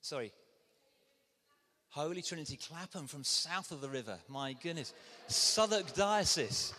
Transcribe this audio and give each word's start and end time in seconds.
Sorry. 0.00 0.32
Holy 1.90 2.22
Trinity 2.22 2.56
Clapham 2.56 3.06
from 3.06 3.22
south 3.22 3.70
of 3.70 3.80
the 3.80 3.88
river. 3.88 4.18
My 4.28 4.54
goodness. 4.54 4.94
Southwark 5.28 5.92
Diocese 5.94 6.72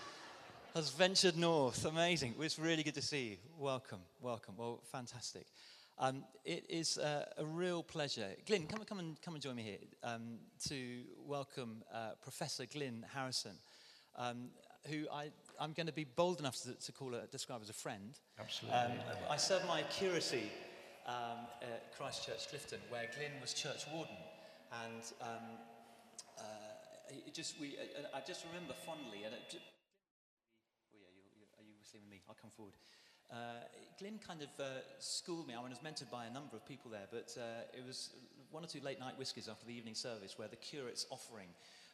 has 0.73 0.89
ventured 0.89 1.37
north. 1.37 1.85
Amazing. 1.85 2.33
It's 2.39 2.57
really 2.57 2.81
good 2.81 2.95
to 2.95 3.01
see 3.01 3.29
you. 3.29 3.37
Welcome. 3.59 3.99
Welcome. 4.21 4.55
Well, 4.57 4.79
fantastic. 4.91 5.45
Um, 5.99 6.23
it 6.45 6.65
is 6.67 6.97
uh, 6.97 7.25
a 7.37 7.45
real 7.45 7.83
pleasure. 7.83 8.29
Glyn, 8.47 8.65
come, 8.65 8.83
come, 8.85 8.99
and, 8.99 9.21
come 9.21 9.35
and 9.35 9.43
join 9.43 9.55
me 9.55 9.63
here 9.63 9.77
um, 10.03 10.39
to 10.69 11.01
welcome 11.27 11.83
uh, 11.93 12.11
Professor 12.23 12.65
Glyn 12.65 13.05
Harrison, 13.13 13.51
um, 14.15 14.49
who 14.87 15.05
I, 15.13 15.29
I'm 15.59 15.73
going 15.73 15.85
to 15.87 15.93
be 15.93 16.05
bold 16.05 16.39
enough 16.39 16.59
to, 16.63 16.73
to 16.73 16.91
call 16.91 17.13
a, 17.13 17.27
describe 17.27 17.61
as 17.61 17.69
a 17.69 17.73
friend. 17.73 18.17
Absolutely. 18.39 18.79
Um, 18.79 18.91
I 19.29 19.37
serve 19.37 19.67
my 19.67 19.83
curacy 19.83 20.49
um, 21.07 21.47
at 21.61 21.95
Christ 21.95 22.25
Church 22.25 22.49
Clifton, 22.49 22.79
where 22.89 23.09
Glyn 23.15 23.33
was 23.41 23.53
church 23.53 23.85
warden. 23.93 24.17
And 24.85 25.03
um, 25.21 25.45
uh, 26.37 27.23
it 27.27 27.33
just, 27.33 27.59
we, 27.59 27.75
uh, 27.75 28.15
I 28.15 28.21
just 28.25 28.45
remember 28.47 28.73
fondly, 28.85 29.23
and 29.25 29.33
it, 29.35 29.41
oh 29.51 30.95
yeah, 30.95 31.11
you, 31.11 31.23
you, 31.39 31.45
are 31.59 31.65
you 31.65 31.75
listening 31.79 32.03
with 32.07 32.11
me? 32.11 32.21
I'll 32.29 32.39
come 32.39 32.51
forward. 32.55 32.75
Uh, 33.31 33.63
Glyn 33.99 34.19
kind 34.19 34.41
of 34.41 34.49
uh, 34.59 34.83
schooled 34.99 35.47
me. 35.47 35.53
I 35.53 35.61
was 35.61 35.79
mentored 35.79 36.11
by 36.11 36.25
a 36.25 36.33
number 36.33 36.55
of 36.55 36.65
people 36.65 36.91
there, 36.91 37.07
but 37.11 37.35
uh, 37.39 37.77
it 37.77 37.85
was 37.85 38.11
one 38.51 38.63
or 38.63 38.67
two 38.67 38.81
late 38.81 38.99
night 38.99 39.17
whiskies 39.17 39.47
after 39.47 39.65
the 39.65 39.73
evening 39.73 39.95
service 39.95 40.37
where 40.37 40.47
the 40.47 40.57
curate's 40.57 41.05
offering 41.09 41.47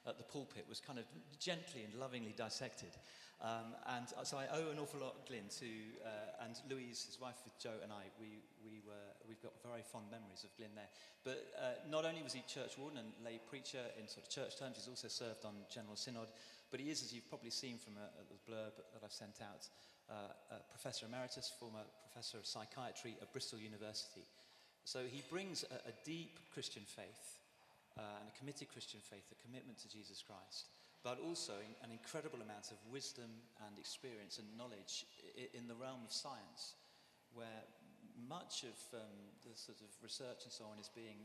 at 0.05 0.17
the 0.17 0.23
pulpit 0.23 0.65
was 0.67 0.79
kind 0.79 0.99
of 0.99 1.05
gently 1.39 1.83
and 1.83 1.93
lovingly 1.99 2.33
dissected. 2.37 2.93
Um, 3.37 3.77
and 3.93 4.07
so 4.23 4.37
I 4.37 4.49
owe 4.49 4.71
an 4.71 4.79
awful 4.79 4.99
lot, 4.99 5.27
Glyn, 5.27 5.45
to, 5.61 5.69
uh, 6.01 6.43
and 6.45 6.57
Louise, 6.69 7.05
his 7.05 7.21
wife, 7.21 7.37
Joe, 7.61 7.77
and 7.83 7.93
I, 7.93 8.09
we, 8.19 8.41
we 8.65 8.81
were, 8.81 9.13
we've 9.29 9.41
got 9.41 9.53
very 9.61 9.85
fond 9.85 10.09
memories 10.09 10.41
of 10.41 10.49
Glyn 10.57 10.73
there. 10.73 10.89
But 11.23 11.45
uh, 11.53 11.77
not 11.85 12.05
only 12.05 12.23
was 12.23 12.33
he 12.33 12.41
church 12.49 12.77
warden 12.77 12.97
and 12.97 13.13
lay 13.23 13.39
preacher 13.45 13.83
in 14.01 14.07
sort 14.07 14.25
of 14.25 14.29
church 14.33 14.57
terms, 14.57 14.77
he's 14.77 14.89
also 14.89 15.07
served 15.07 15.45
on 15.45 15.53
General 15.69 15.95
Synod. 15.95 16.33
But 16.71 16.79
he 16.79 16.89
is, 16.89 17.03
as 17.03 17.13
you've 17.13 17.29
probably 17.29 17.53
seen 17.53 17.77
from 17.77 17.93
a, 18.01 18.09
a 18.09 18.25
blurb 18.49 18.73
that 18.93 19.05
I've 19.05 19.13
sent 19.13 19.37
out, 19.41 19.69
uh, 20.09 20.57
Professor 20.71 21.05
Emeritus, 21.05 21.53
former 21.59 21.85
Professor 22.09 22.37
of 22.37 22.45
Psychiatry 22.45 23.17
at 23.21 23.31
Bristol 23.31 23.59
University. 23.59 24.25
So 24.83 25.05
he 25.05 25.21
brings 25.29 25.63
a, 25.63 25.89
a 25.89 25.93
deep 26.05 26.39
Christian 26.53 26.83
faith 26.87 27.37
uh, 27.97 28.21
and 28.21 28.29
a 28.29 28.37
committed 28.37 28.69
Christian 28.69 29.01
faith, 29.01 29.25
a 29.31 29.39
commitment 29.43 29.77
to 29.79 29.89
Jesus 29.89 30.23
Christ 30.23 30.69
but 31.07 31.23
also 31.23 31.53
an 31.83 31.91
incredible 31.91 32.41
amount 32.41 32.67
of 32.71 32.77
wisdom 32.91 33.29
and 33.63 33.79
experience 33.79 34.39
and 34.39 34.47
knowledge 34.57 35.05
in 35.53 35.63
the 35.67 35.75
realm 35.75 36.01
of 36.03 36.11
science, 36.11 36.75
where 37.31 37.63
much 38.27 38.67
of 38.67 38.75
um, 38.91 39.15
the 39.47 39.55
sort 39.55 39.79
of 39.79 39.87
research 40.03 40.43
and 40.43 40.51
so 40.51 40.65
on 40.67 40.75
is 40.79 40.89
being, 40.91 41.23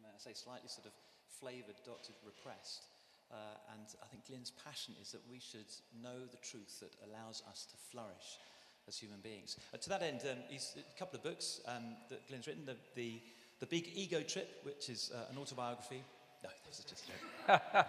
may 0.00 0.08
I 0.08 0.16
say, 0.16 0.32
slightly 0.32 0.72
sort 0.72 0.86
of 0.86 0.94
flavoured, 1.28 1.76
doctored, 1.84 2.16
repressed. 2.24 2.86
Uh, 3.28 3.60
and 3.76 3.84
I 4.00 4.06
think 4.06 4.24
Glyn's 4.24 4.56
passion 4.64 4.94
is 5.02 5.12
that 5.12 5.20
we 5.28 5.38
should 5.38 5.68
know 5.92 6.24
the 6.24 6.40
truth 6.40 6.80
that 6.80 6.96
allows 7.04 7.42
us 7.50 7.66
to 7.68 7.76
flourish 7.76 8.40
as 8.86 8.96
human 8.96 9.20
beings. 9.20 9.58
Uh, 9.74 9.76
to 9.76 9.88
that 9.90 10.02
end, 10.02 10.22
um, 10.24 10.38
a 10.48 10.98
couple 10.98 11.18
of 11.18 11.22
books 11.22 11.60
um, 11.66 11.98
that 12.08 12.26
Glyn's 12.28 12.46
written. 12.46 12.64
The, 12.64 12.76
the, 12.94 13.20
the 13.60 13.66
Big 13.66 13.90
Ego 13.94 14.22
Trip, 14.22 14.60
which 14.62 14.88
is 14.88 15.12
uh, 15.14 15.30
an 15.30 15.36
autobiography. 15.38 16.02
No, 16.42 16.48
this 16.66 16.78
is 16.78 16.84
just 16.84 17.04
That's 17.46 17.86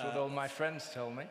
what 0.00 0.16
all 0.16 0.28
my 0.28 0.46
friends 0.48 0.90
tell 0.92 1.10
me. 1.10 1.24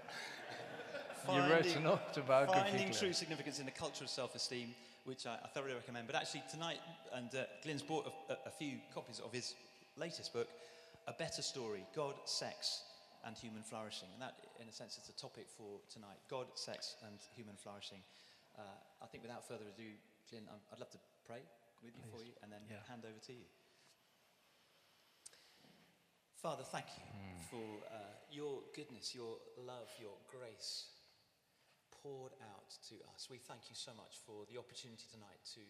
Finding, 1.26 1.46
you 1.46 1.54
wrote 1.54 1.76
an 1.76 1.88
autobiography. 1.88 2.72
Finding 2.72 2.92
True 2.92 3.14
Significance 3.14 3.60
in 3.60 3.66
the 3.66 3.72
Culture 3.72 4.04
of 4.04 4.10
Self-Esteem, 4.10 4.74
which 5.06 5.28
I, 5.28 5.38
I 5.44 5.48
thoroughly 5.48 5.76
recommend. 5.76 6.08
But 6.08 6.16
actually 6.16 6.44
tonight, 6.50 6.80
and 7.14 7.30
uh, 7.36 7.44
Glyn's 7.64 7.84
bought 7.84 8.12
a, 8.30 8.34
a, 8.48 8.52
few 8.52 8.78
copies 8.94 9.20
of 9.20 9.32
his 9.32 9.54
latest 9.98 10.34
book, 10.34 10.48
A 11.08 11.14
Better 11.14 11.42
Story, 11.42 11.86
God, 11.96 12.16
Sex 12.26 12.84
and 13.26 13.38
Human 13.38 13.62
Flourishing. 13.62 14.10
And 14.14 14.22
that, 14.22 14.36
in 14.60 14.68
a 14.68 14.72
sense, 14.72 14.98
is 14.98 15.06
the 15.06 15.14
topic 15.14 15.46
for 15.56 15.80
tonight, 15.92 16.18
God, 16.30 16.48
Sex 16.56 16.96
and 17.08 17.20
Human 17.36 17.56
Flourishing. 17.56 18.00
Uh, 18.58 18.62
I 19.02 19.06
think 19.06 19.24
without 19.24 19.48
further 19.48 19.66
ado, 19.76 19.88
Glyn, 20.30 20.44
I'd 20.74 20.80
love 20.80 20.92
to 20.92 21.00
pray 21.28 21.42
with 21.84 21.98
you 21.98 22.06
Please. 22.06 22.14
for 22.14 22.22
you 22.24 22.34
and 22.42 22.50
then 22.54 22.64
yeah. 22.70 22.86
hand 22.88 23.04
over 23.04 23.20
to 23.28 23.34
you. 23.34 23.50
Father, 26.42 26.66
thank 26.66 26.90
you 26.98 27.06
mm. 27.06 27.38
for 27.54 27.70
uh, 27.94 28.18
your 28.34 28.66
goodness, 28.74 29.14
your 29.14 29.38
love, 29.62 29.94
your 30.02 30.18
grace 30.26 30.90
poured 32.02 32.34
out 32.42 32.74
to 32.90 32.98
us. 33.14 33.30
We 33.30 33.38
thank 33.38 33.70
you 33.70 33.78
so 33.78 33.94
much 33.94 34.18
for 34.26 34.50
the 34.50 34.58
opportunity 34.58 35.06
tonight 35.14 35.38
to 35.54 35.62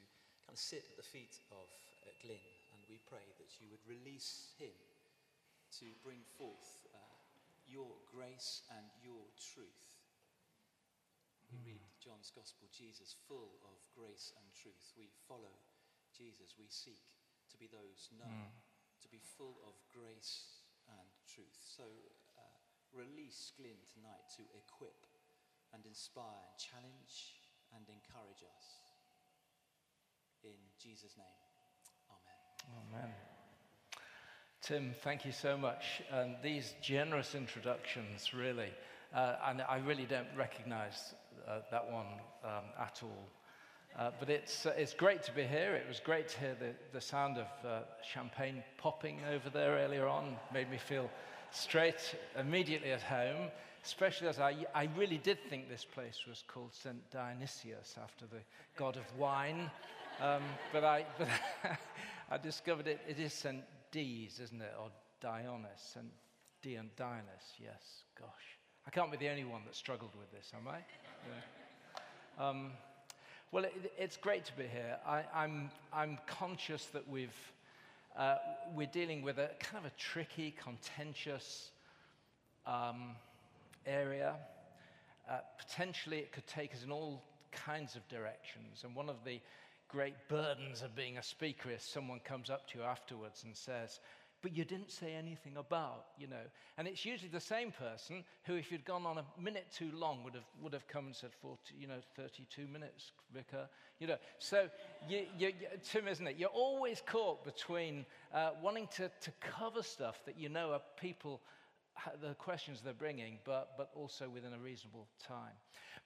kind 0.47 0.55
of 0.55 0.61
sit 0.63 0.87
at 0.87 0.95
the 0.95 1.03
feet 1.03 1.35
of 1.51 1.67
uh, 1.67 2.15
Glyn, 2.23 2.39
and 2.71 2.79
we 2.87 3.03
pray 3.03 3.27
that 3.35 3.51
you 3.59 3.67
would 3.67 3.83
release 3.83 4.55
him 4.55 4.71
to 5.83 5.91
bring 6.07 6.23
forth 6.39 6.87
uh, 6.95 6.99
your 7.67 7.91
grace 8.07 8.63
and 8.71 8.87
your 9.03 9.27
truth. 9.35 9.99
We 11.51 11.59
mm. 11.59 11.75
read 11.75 11.83
John's 11.99 12.31
Gospel, 12.31 12.71
Jesus, 12.71 13.19
full 13.27 13.59
of 13.67 13.75
grace 13.91 14.31
and 14.39 14.47
truth. 14.55 14.95
We 14.95 15.11
follow 15.27 15.51
Jesus. 16.15 16.55
We 16.59 16.67
seek 16.69 17.01
to 17.51 17.55
be 17.57 17.67
those 17.67 18.11
known, 18.15 18.51
mm. 18.51 19.03
to 19.03 19.07
be 19.09 19.19
full 19.19 19.59
of 19.67 19.75
grace 19.91 20.63
and 20.87 21.07
truth. 21.27 21.57
So 21.59 21.83
uh, 22.37 22.57
release 22.93 23.51
Glyn 23.57 23.79
tonight 23.91 24.27
to 24.37 24.43
equip 24.55 25.07
and 25.73 25.85
inspire 25.85 26.43
and 26.47 26.55
challenge 26.59 27.39
and 27.75 27.83
encourage 27.87 28.43
us. 28.43 28.65
In 30.43 30.57
Jesus' 30.79 31.15
name, 31.17 31.39
Amen. 32.91 33.03
Amen. 33.03 33.13
Tim, 34.61 34.93
thank 35.03 35.25
you 35.25 35.31
so 35.31 35.57
much. 35.57 36.01
And 36.11 36.35
these 36.43 36.73
generous 36.81 37.35
introductions, 37.35 38.33
really, 38.33 38.69
uh, 39.13 39.35
and 39.47 39.61
I 39.61 39.77
really 39.77 40.05
don't 40.05 40.27
recognize 40.37 41.13
uh, 41.47 41.59
that 41.71 41.91
one 41.91 42.05
um, 42.43 42.65
at 42.79 42.99
all. 43.03 43.27
Uh, 43.97 44.09
but 44.19 44.29
it's, 44.29 44.65
uh, 44.65 44.73
it's 44.77 44.93
great 44.93 45.21
to 45.23 45.31
be 45.33 45.43
here. 45.43 45.75
It 45.75 45.87
was 45.87 45.99
great 45.99 46.29
to 46.29 46.39
hear 46.39 46.55
the, 46.59 46.73
the 46.93 47.01
sound 47.01 47.37
of 47.37 47.47
uh, 47.65 47.81
champagne 48.09 48.63
popping 48.77 49.19
over 49.31 49.49
there 49.49 49.73
earlier 49.77 50.07
on. 50.07 50.37
Made 50.53 50.71
me 50.71 50.77
feel 50.77 51.09
straight 51.51 52.15
immediately 52.39 52.91
at 52.91 53.01
home, 53.01 53.49
especially 53.83 54.29
as 54.29 54.39
I, 54.39 54.65
I 54.73 54.89
really 54.97 55.17
did 55.17 55.37
think 55.49 55.69
this 55.69 55.85
place 55.85 56.21
was 56.27 56.43
called 56.47 56.73
St. 56.73 56.97
Dionysius 57.11 57.95
after 58.01 58.25
the 58.25 58.39
god 58.77 58.95
of 58.95 59.03
wine. 59.17 59.69
Um, 60.21 60.43
but 60.71 60.83
I, 60.83 61.05
but 61.17 61.27
I 62.31 62.37
discovered 62.37 62.87
it, 62.87 63.01
it 63.07 63.19
is 63.19 63.33
St. 63.33 63.63
D's, 63.91 64.39
isn't 64.39 64.61
it? 64.61 64.73
Or 64.79 64.89
Dionys, 65.21 65.93
St. 65.93 66.05
Dion 66.61 66.89
Dionys, 66.97 67.59
yes, 67.59 68.03
gosh. 68.17 68.57
I 68.87 68.89
can't 68.89 69.11
be 69.11 69.17
the 69.17 69.29
only 69.29 69.43
one 69.43 69.61
that 69.65 69.75
struggled 69.75 70.15
with 70.17 70.31
this, 70.31 70.51
am 70.55 70.67
I? 70.67 70.77
Yeah. 71.27 72.47
Um, 72.47 72.71
well, 73.51 73.65
it, 73.65 73.93
it's 73.97 74.15
great 74.15 74.45
to 74.45 74.53
be 74.53 74.63
here. 74.63 74.97
I, 75.05 75.23
I'm, 75.35 75.69
I'm 75.91 76.17
conscious 76.25 76.85
that 76.93 77.07
we've, 77.09 77.35
uh, 78.17 78.37
we're 78.73 78.87
dealing 78.87 79.21
with 79.21 79.39
a 79.39 79.49
kind 79.59 79.85
of 79.85 79.91
a 79.91 79.95
tricky, 79.97 80.55
contentious 80.63 81.71
um, 82.65 83.15
area. 83.85 84.35
Uh, 85.29 85.39
potentially, 85.57 86.19
it 86.19 86.31
could 86.31 86.47
take 86.47 86.73
us 86.73 86.83
in 86.85 86.91
all 86.91 87.21
kinds 87.51 87.97
of 87.97 88.07
directions. 88.07 88.83
And 88.85 88.95
one 88.95 89.09
of 89.09 89.17
the 89.25 89.41
great 89.89 90.15
burdens 90.29 90.81
of 90.81 90.95
being 90.95 91.17
a 91.17 91.23
speaker 91.23 91.69
is 91.71 91.83
someone 91.83 92.21
comes 92.23 92.49
up 92.49 92.69
to 92.69 92.77
you 92.77 92.85
afterwards 92.85 93.43
and 93.43 93.53
says, 93.53 93.99
but 94.41 94.55
you 94.55 94.65
didn't 94.65 94.91
say 94.91 95.13
anything 95.13 95.57
about, 95.57 96.05
you 96.17 96.27
know. 96.27 96.43
And 96.77 96.87
it's 96.87 97.05
usually 97.05 97.29
the 97.29 97.39
same 97.39 97.71
person 97.71 98.23
who, 98.43 98.55
if 98.55 98.71
you'd 98.71 98.85
gone 98.85 99.05
on 99.05 99.19
a 99.19 99.25
minute 99.39 99.67
too 99.75 99.91
long, 99.93 100.23
would 100.23 100.33
have, 100.33 100.45
would 100.61 100.73
have 100.73 100.87
come 100.87 101.05
and 101.05 101.15
said, 101.15 101.31
40, 101.41 101.59
you 101.79 101.87
know, 101.87 101.99
32 102.15 102.67
minutes, 102.67 103.11
Vicar. 103.33 103.69
You 103.99 104.07
know, 104.07 104.17
so 104.39 104.67
you, 105.07 105.25
you, 105.37 105.53
Tim, 105.83 106.07
isn't 106.07 106.25
it? 106.25 106.35
You're 106.37 106.49
always 106.49 107.01
caught 107.05 107.43
between 107.45 108.05
uh, 108.33 108.51
wanting 108.61 108.87
to, 108.95 109.11
to 109.21 109.31
cover 109.39 109.83
stuff 109.83 110.21
that 110.25 110.37
you 110.37 110.49
know 110.49 110.71
are 110.71 110.81
people, 110.99 111.41
the 112.21 112.33
questions 112.35 112.81
they're 112.83 112.93
bringing, 112.93 113.37
but, 113.45 113.77
but 113.77 113.91
also 113.95 114.27
within 114.27 114.53
a 114.53 114.59
reasonable 114.59 115.07
time. 115.25 115.53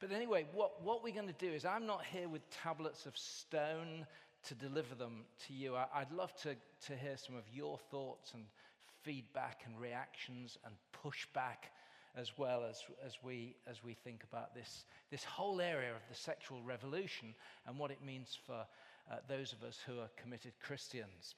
But 0.01 0.11
anyway, 0.11 0.45
what, 0.53 0.83
what 0.83 1.03
we're 1.03 1.13
going 1.13 1.27
to 1.27 1.33
do 1.33 1.53
is 1.53 1.63
I'm 1.63 1.85
not 1.85 2.03
here 2.03 2.27
with 2.27 2.41
tablets 2.49 3.05
of 3.05 3.17
stone 3.17 4.05
to 4.45 4.55
deliver 4.55 4.95
them 4.95 5.25
to 5.47 5.53
you. 5.53 5.75
I, 5.75 5.99
would 5.99 6.15
love 6.15 6.33
to, 6.43 6.55
to 6.87 6.95
hear 6.95 7.17
some 7.17 7.35
of 7.35 7.43
your 7.51 7.77
thoughts 7.89 8.33
and 8.33 8.43
feedback 9.03 9.61
and 9.65 9.79
reactions 9.79 10.57
and 10.65 10.73
pushback 10.93 11.69
as 12.17 12.31
well 12.37 12.63
as, 12.63 12.81
as, 13.05 13.17
we, 13.23 13.55
as 13.67 13.83
we 13.83 13.93
think 13.93 14.23
about 14.23 14.55
this, 14.55 14.85
this 15.11 15.23
whole 15.23 15.59
area 15.59 15.91
of 15.91 16.01
the 16.09 16.15
sexual 16.15 16.61
revolution 16.63 17.33
and 17.67 17.77
what 17.77 17.91
it 17.91 18.03
means 18.03 18.37
for 18.45 18.65
uh, 19.11 19.15
those 19.27 19.53
of 19.53 19.63
us 19.63 19.79
who 19.85 19.99
are 19.99 20.09
committed 20.21 20.53
Christians. 20.61 21.35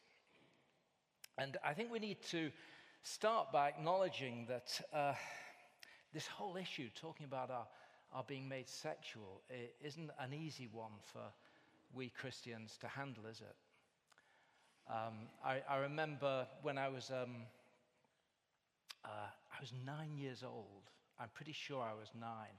And 1.37 1.57
I 1.63 1.73
think 1.73 1.91
we 1.91 1.99
need 1.99 2.21
to 2.29 2.51
start 3.03 3.51
by 3.51 3.69
acknowledging 3.69 4.45
that 4.49 4.81
uh, 4.93 5.13
this 6.13 6.27
whole 6.27 6.57
issue, 6.57 6.89
talking 6.95 7.25
about 7.25 7.49
our, 7.49 7.67
our 8.13 8.23
being 8.27 8.47
made 8.47 8.69
sexual, 8.69 9.41
isn't 9.83 10.11
an 10.19 10.33
easy 10.33 10.69
one 10.71 10.91
for 11.11 11.21
we 11.97 12.09
Christians 12.09 12.77
to 12.81 12.87
handle, 12.87 13.25
is 13.25 13.41
it? 13.41 13.55
Um, 14.89 15.27
I, 15.43 15.61
I, 15.69 15.77
remember 15.77 16.47
when 16.61 16.77
I 16.77 16.87
was, 16.87 17.09
um, 17.11 17.43
uh, 19.03 19.27
I 19.27 19.59
was 19.59 19.73
nine 19.85 20.15
years 20.17 20.43
old. 20.45 20.91
I'm 21.19 21.29
pretty 21.33 21.51
sure 21.51 21.81
I 21.81 21.93
was 21.93 22.09
nine. 22.17 22.55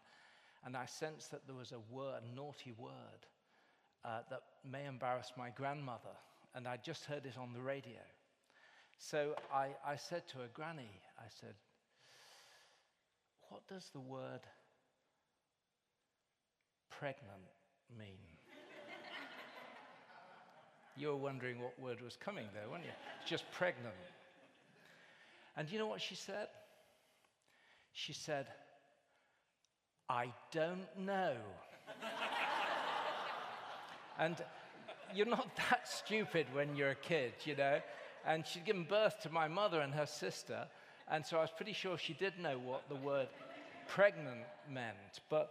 And 0.65 0.77
I 0.77 0.85
sensed 0.85 1.31
that 1.31 1.47
there 1.47 1.57
was 1.57 1.73
a 1.73 1.79
word, 1.91 2.21
a 2.23 2.37
naughty 2.37 2.73
word, 2.77 3.25
uh, 4.05 4.21
that 4.29 4.43
may 4.69 4.85
embarrass 4.85 5.33
my 5.39 5.51
grandmother. 5.51 6.17
And 6.55 6.67
I 6.67 6.77
just 6.77 7.05
heard 7.05 7.25
it 7.25 7.39
on 7.39 7.53
the 7.55 7.63
radio. 7.63 8.03
So 8.99 9.35
I, 9.55 9.69
I 9.87 9.97
said 9.97 10.27
to 10.29 10.39
her, 10.39 10.49
Granny, 10.53 10.91
I 11.19 11.27
said, 11.41 11.55
what 13.49 13.67
does 13.69 13.89
the 13.93 14.01
word 14.01 14.41
pregnant 16.91 17.47
mean? 17.97 18.38
You 20.99 21.09
were 21.09 21.17
wondering 21.17 21.61
what 21.61 21.79
word 21.81 22.01
was 22.01 22.17
coming 22.17 22.47
there, 22.53 22.69
weren't 22.71 22.85
you? 22.85 22.91
Just 23.27 23.45
pregnant. 23.53 23.95
And 25.57 25.71
you 25.71 25.79
know 25.79 25.87
what 25.87 26.01
she 26.01 26.15
said? 26.15 26.49
She 27.93 28.13
said, 28.13 28.47
I 30.09 30.33
don't 30.53 30.87
know. 30.99 31.35
and 34.19 34.37
you're 35.15 35.27
not 35.27 35.49
that 35.71 35.89
stupid 35.89 36.47
when 36.53 36.77
you're 36.77 36.91
a 36.91 36.95
kid, 36.95 37.33
you 37.45 37.57
know? 37.57 37.81
And 38.27 38.47
she'd 38.47 38.65
given 38.65 38.85
birth 38.85 39.21
to 39.23 39.31
my 39.31 39.49
mother 39.49 39.81
and 39.81 39.95
her 39.95 40.07
sister. 40.07 40.67
And 41.11 41.25
so 41.25 41.39
I 41.39 41.41
was 41.41 41.51
pretty 41.55 41.73
sure 41.73 41.97
she 41.97 42.15
did 42.15 42.39
know 42.39 42.59
what 42.59 42.89
the 42.89 42.97
word 42.97 43.29
pregnant 43.87 44.45
meant. 44.71 45.21
But 45.31 45.51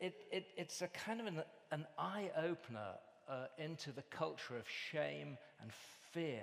it, 0.00 0.14
it, 0.30 0.46
it's 0.56 0.82
a 0.82 0.88
kind 0.88 1.20
of 1.20 1.26
an, 1.26 1.42
an 1.72 1.86
eye 1.98 2.30
opener 2.36 2.94
uh, 3.30 3.46
into 3.58 3.92
the 3.92 4.02
culture 4.10 4.56
of 4.56 4.64
shame 4.68 5.38
and 5.62 5.70
fear 6.12 6.42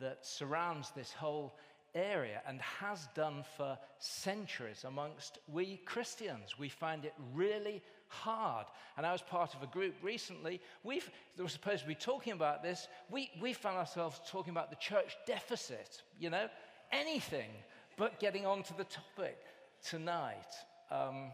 that 0.00 0.26
surrounds 0.26 0.90
this 0.90 1.12
whole 1.12 1.56
area 1.94 2.42
and 2.46 2.60
has 2.60 3.08
done 3.14 3.44
for 3.56 3.78
centuries 3.98 4.84
amongst 4.86 5.38
we 5.48 5.80
Christians. 5.84 6.58
We 6.58 6.68
find 6.68 7.04
it 7.04 7.14
really 7.34 7.82
hard. 8.08 8.66
And 8.96 9.06
I 9.06 9.12
was 9.12 9.22
part 9.22 9.54
of 9.54 9.62
a 9.62 9.66
group 9.66 9.94
recently. 10.02 10.60
They 10.84 11.42
were 11.42 11.48
supposed 11.48 11.82
to 11.82 11.88
be 11.88 11.94
talking 11.94 12.32
about 12.32 12.62
this. 12.62 12.88
We, 13.10 13.30
we 13.40 13.52
found 13.52 13.76
ourselves 13.76 14.20
talking 14.28 14.50
about 14.50 14.70
the 14.70 14.76
church 14.76 15.16
deficit, 15.26 16.02
you 16.18 16.30
know, 16.30 16.48
anything 16.92 17.50
but 17.96 18.20
getting 18.20 18.46
onto 18.46 18.74
the 18.76 18.84
topic 18.84 19.38
tonight. 19.84 20.52
Um, 20.90 21.30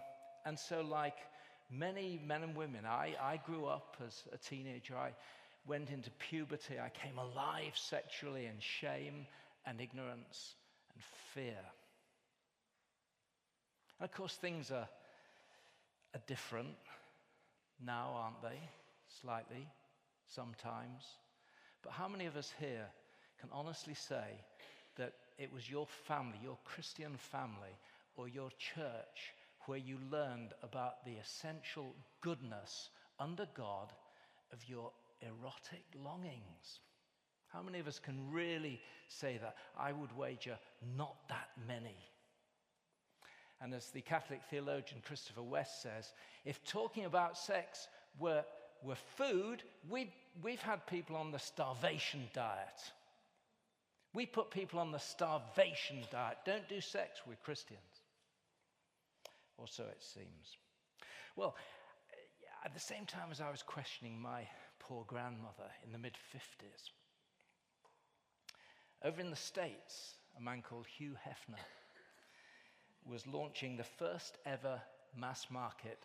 and 0.46 0.58
so, 0.58 0.80
like 0.82 1.16
many 1.78 2.20
men 2.24 2.42
and 2.42 2.56
women, 2.56 2.84
I, 2.86 3.14
I 3.20 3.40
grew 3.44 3.66
up 3.66 3.96
as 4.06 4.22
a 4.32 4.38
teenager. 4.38 4.96
I 4.96 5.12
went 5.66 5.90
into 5.90 6.10
puberty. 6.30 6.78
I 6.78 6.90
came 6.90 7.18
alive 7.18 7.72
sexually 7.74 8.46
in 8.46 8.54
shame 8.58 9.26
and 9.66 9.80
ignorance 9.80 10.54
and 10.92 11.02
fear. 11.34 11.60
And 13.98 14.08
of 14.08 14.12
course, 14.12 14.34
things 14.34 14.70
are, 14.70 14.88
are 16.14 16.22
different 16.26 16.76
now, 17.84 18.12
aren't 18.14 18.42
they? 18.42 18.60
Slightly, 19.20 19.66
sometimes. 20.28 21.04
But 21.82 21.92
how 21.92 22.08
many 22.08 22.26
of 22.26 22.36
us 22.36 22.52
here 22.58 22.86
can 23.40 23.48
honestly 23.52 23.94
say 23.94 24.40
that 24.96 25.12
it 25.38 25.52
was 25.52 25.68
your 25.68 25.86
family, 26.06 26.38
your 26.42 26.58
Christian 26.64 27.16
family, 27.16 27.76
or 28.16 28.28
your 28.28 28.50
church 28.58 29.34
where 29.66 29.78
you 29.78 29.98
learned 30.10 30.52
about 30.62 31.04
the 31.04 31.12
essential 31.12 31.94
goodness 32.20 32.90
under 33.18 33.46
God 33.56 33.92
of 34.52 34.68
your 34.68 34.90
erotic 35.20 35.84
longings? 36.04 36.80
How 37.52 37.62
many 37.62 37.78
of 37.78 37.86
us 37.86 37.98
can 37.98 38.30
really 38.32 38.80
say 39.08 39.38
that? 39.40 39.56
I 39.78 39.92
would 39.92 40.16
wager 40.16 40.58
not 40.96 41.14
that 41.28 41.48
many. 41.68 41.96
And 43.60 43.72
as 43.72 43.86
the 43.90 44.00
Catholic 44.00 44.40
theologian 44.50 45.00
Christopher 45.06 45.42
West 45.42 45.80
says, 45.80 46.12
if 46.44 46.62
talking 46.64 47.04
about 47.04 47.38
sex 47.38 47.88
were, 48.18 48.44
were 48.82 48.96
food, 49.16 49.62
we, 49.88 50.12
we've 50.42 50.60
had 50.60 50.86
people 50.86 51.16
on 51.16 51.30
the 51.30 51.38
starvation 51.38 52.28
diet. 52.34 52.92
We 54.12 54.26
put 54.26 54.50
people 54.50 54.80
on 54.80 54.92
the 54.92 54.98
starvation 54.98 55.98
diet. 56.10 56.38
Don't 56.44 56.68
do 56.68 56.80
sex 56.80 57.20
we're 57.26 57.36
Christians. 57.44 57.80
Or 59.56 59.66
so 59.68 59.84
it 59.84 60.02
seems. 60.02 60.56
Well, 61.36 61.56
at 62.64 62.74
the 62.74 62.80
same 62.80 63.06
time 63.06 63.28
as 63.30 63.40
I 63.40 63.50
was 63.50 63.62
questioning 63.62 64.20
my 64.20 64.46
poor 64.78 65.04
grandmother 65.06 65.70
in 65.84 65.92
the 65.92 65.98
mid 65.98 66.14
50s, 66.34 66.90
over 69.04 69.20
in 69.20 69.30
the 69.30 69.36
States, 69.36 70.14
a 70.36 70.40
man 70.40 70.62
called 70.62 70.86
Hugh 70.86 71.16
Hefner 71.26 71.60
was 73.06 73.26
launching 73.26 73.76
the 73.76 73.84
first 73.84 74.38
ever 74.46 74.80
mass 75.16 75.46
market 75.50 75.98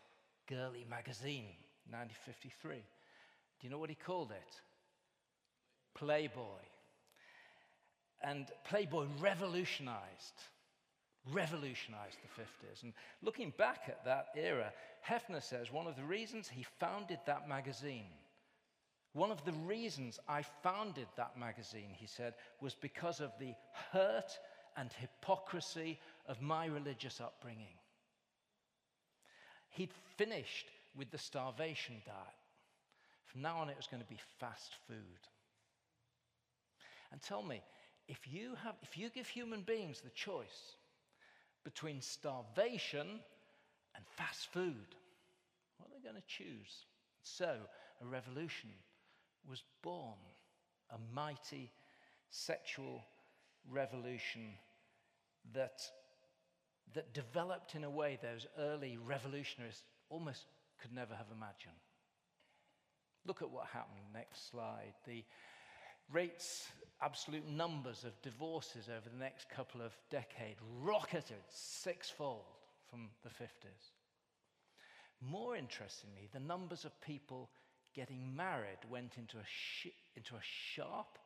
girly 0.48 0.86
magazine, 0.90 1.56
1953. 1.90 2.76
Do 2.76 2.82
you 3.62 3.70
know 3.70 3.78
what 3.78 3.90
he 3.90 3.96
called 3.96 4.32
it? 4.32 4.62
Playboy. 5.96 6.64
And 8.22 8.48
Playboy 8.68 9.06
revolutionized, 9.20 10.44
revolutionized 11.32 12.18
the 12.24 12.42
50s. 12.42 12.84
And 12.84 12.94
looking 13.22 13.54
back 13.58 13.84
at 13.88 14.04
that 14.06 14.28
era, 14.36 14.72
Hefner 15.08 15.44
says 15.44 15.72
one 15.72 15.88
of 15.88 15.96
the 15.96 16.04
reasons 16.04 16.48
he 16.48 16.66
founded 16.80 17.20
that 17.26 17.48
magazine 17.48 18.06
one 19.14 19.32
of 19.32 19.44
the 19.44 19.54
reasons 19.54 20.20
I 20.28 20.44
founded 20.64 21.08
that 21.18 21.38
magazine, 21.38 21.90
he 21.98 22.06
said, 22.06 22.36
was 22.62 22.76
because 22.76 23.20
of 23.20 23.32
the 23.40 23.54
hurt 23.92 24.38
and 24.78 24.90
hypocrisy 24.94 26.00
of 26.28 26.42
my 26.42 26.68
religious 26.68 27.20
upbringing. 27.20 27.78
He'd 29.70 29.94
finished 30.18 30.68
with 30.96 31.10
the 31.10 31.18
starvation 31.18 31.96
diet. 32.06 32.18
From 33.26 33.42
now 33.42 33.58
on, 33.58 33.70
it 33.70 33.78
was 33.78 33.88
going 33.88 34.02
to 34.02 34.10
be 34.10 34.20
fast 34.40 34.76
food. 34.88 34.96
And 37.12 37.22
tell 37.22 37.42
me, 37.42 37.62
if 38.08 38.20
you, 38.32 38.56
have, 38.64 38.76
if 38.84 38.98
you 38.98 39.10
give 39.10 39.28
human 39.28 39.62
beings 39.62 40.02
the 40.02 40.10
choice 40.12 40.76
between 41.74 42.02
starvation 42.02 43.08
and 43.96 44.04
fast 44.18 44.52
food, 44.52 44.96
what 45.78 45.88
are 45.88 45.94
they 45.94 46.04
going 46.04 46.16
to 46.20 46.28
choose? 46.28 46.86
So, 47.22 47.58
a 48.02 48.06
revolution 48.08 48.72
was 49.48 49.62
born 49.84 50.18
a 50.90 50.98
mighty 51.14 51.72
sexual 52.32 53.04
revolution 53.70 54.54
that, 55.54 55.80
that 56.96 57.14
developed 57.14 57.76
in 57.76 57.84
a 57.84 57.90
way 57.90 58.18
those 58.20 58.48
early 58.58 58.98
revolutionaries 58.98 59.84
almost 60.10 60.46
could 60.82 60.92
never 60.92 61.14
have 61.14 61.28
imagined. 61.32 61.76
Look 63.28 63.44
at 63.44 63.50
what 63.52 63.68
happened. 63.68 64.02
Next 64.12 64.50
slide. 64.50 64.94
The 65.06 65.24
rates, 66.12 66.68
absolute 67.02 67.48
numbers 67.48 68.04
of 68.04 68.22
divorces 68.22 68.90
over 68.90 69.10
the 69.10 69.24
next 69.24 69.50
couple 69.50 69.82
of 69.82 69.98
decades 70.10 70.60
rocketed 70.82 71.44
sixfold 71.48 72.44
from 72.90 73.10
the 73.24 73.30
50s. 73.30 73.94
More 75.22 75.56
interestingly, 75.56 76.30
the 76.34 76.40
numbers 76.40 76.86
of 76.86 77.00
people 77.02 77.50
getting 77.94 78.36
married 78.36 78.80
went 78.90 79.18
into 79.18 79.38
a, 79.38 79.46
sh- 79.46 79.88
into 80.16 80.36
a 80.36 80.42
sharp 80.42 81.18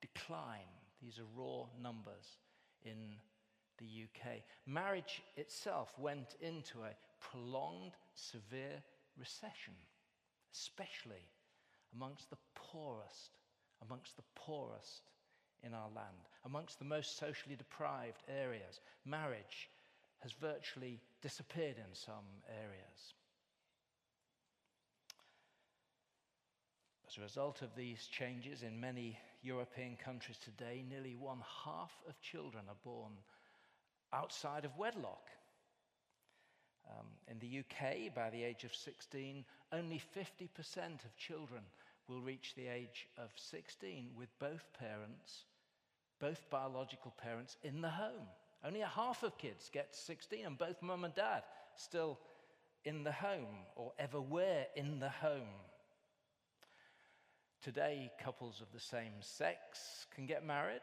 decline. 0.00 0.72
These 1.02 1.18
are 1.18 1.40
raw 1.40 1.64
numbers 1.80 2.38
in 2.84 3.14
the 3.78 3.86
UK. 4.04 4.42
Marriage 4.66 5.22
itself 5.36 5.94
went 5.98 6.36
into 6.40 6.82
a 6.82 6.96
prolonged, 7.20 7.92
severe 8.14 8.82
recession, 9.18 9.74
especially 10.52 11.28
amongst 11.94 12.30
the 12.30 12.36
poorest, 12.54 13.38
amongst 13.82 14.16
the 14.16 14.24
poorest 14.34 15.02
in 15.62 15.74
our 15.74 15.88
land, 15.94 16.28
amongst 16.44 16.78
the 16.78 16.84
most 16.84 17.18
socially 17.18 17.56
deprived 17.56 18.22
areas. 18.28 18.80
Marriage 19.04 19.70
has 20.20 20.32
virtually 20.32 21.00
disappeared 21.22 21.76
in 21.78 21.94
some 21.94 22.26
areas. 22.48 23.14
As 27.08 27.16
a 27.16 27.22
result 27.22 27.62
of 27.62 27.74
these 27.74 28.06
changes 28.06 28.62
in 28.62 28.80
many 28.80 29.18
European 29.42 29.96
countries 29.96 30.38
today, 30.44 30.84
nearly 30.88 31.14
one 31.14 31.42
half 31.64 31.92
of 32.08 32.20
children 32.20 32.64
are 32.68 32.76
born 32.84 33.12
outside 34.12 34.64
of 34.64 34.76
wedlock. 34.76 35.30
Um, 36.90 37.06
in 37.30 37.38
the 37.38 37.60
UK, 37.60 38.14
by 38.14 38.30
the 38.30 38.42
age 38.42 38.64
of 38.64 38.74
16, 38.74 39.44
only 39.72 40.02
50% 40.16 41.04
of 41.04 41.16
children 41.16 41.62
will 42.08 42.20
reach 42.20 42.54
the 42.54 42.66
age 42.66 43.06
of 43.18 43.30
16 43.36 44.10
with 44.16 44.28
both 44.38 44.64
parents, 44.78 45.44
both 46.20 46.48
biological 46.50 47.12
parents, 47.22 47.56
in 47.62 47.80
the 47.80 47.90
home. 47.90 48.26
Only 48.64 48.80
a 48.80 48.86
half 48.86 49.22
of 49.22 49.38
kids 49.38 49.70
get 49.72 49.94
16, 49.94 50.46
and 50.46 50.58
both 50.58 50.82
mum 50.82 51.04
and 51.04 51.14
dad 51.14 51.42
still 51.76 52.18
in 52.84 53.04
the 53.04 53.12
home 53.12 53.66
or 53.76 53.92
ever 53.98 54.20
were 54.20 54.64
in 54.74 54.98
the 54.98 55.10
home. 55.10 55.54
Today, 57.62 58.10
couples 58.22 58.60
of 58.60 58.72
the 58.72 58.80
same 58.80 59.12
sex 59.20 60.06
can 60.14 60.26
get 60.26 60.46
married. 60.46 60.80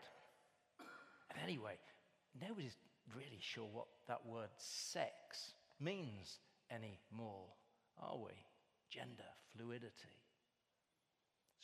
And 0.80 1.40
anyway, 1.44 1.78
nobody's 2.40 2.78
really 3.16 3.40
sure 3.40 3.68
what 3.72 3.88
that 4.08 4.26
word 4.26 4.50
sex 4.58 5.54
means 5.80 6.40
anymore, 6.70 7.48
are 8.02 8.18
we? 8.18 8.32
Gender, 8.90 9.24
fluidity. 9.56 10.25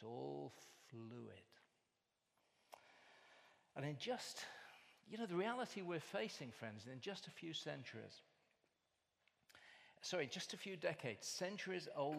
It's 0.01 0.07
all 0.09 0.51
fluid. 0.89 1.43
And 3.75 3.85
in 3.85 3.97
just, 3.99 4.45
you 5.07 5.19
know, 5.19 5.27
the 5.27 5.35
reality 5.35 5.83
we're 5.83 5.99
facing, 5.99 6.49
friends, 6.51 6.87
in 6.91 6.99
just 6.99 7.27
a 7.27 7.29
few 7.29 7.53
centuries, 7.53 8.23
sorry, 10.01 10.27
just 10.31 10.55
a 10.55 10.57
few 10.57 10.75
decades, 10.75 11.27
centuries 11.27 11.87
old, 11.95 12.17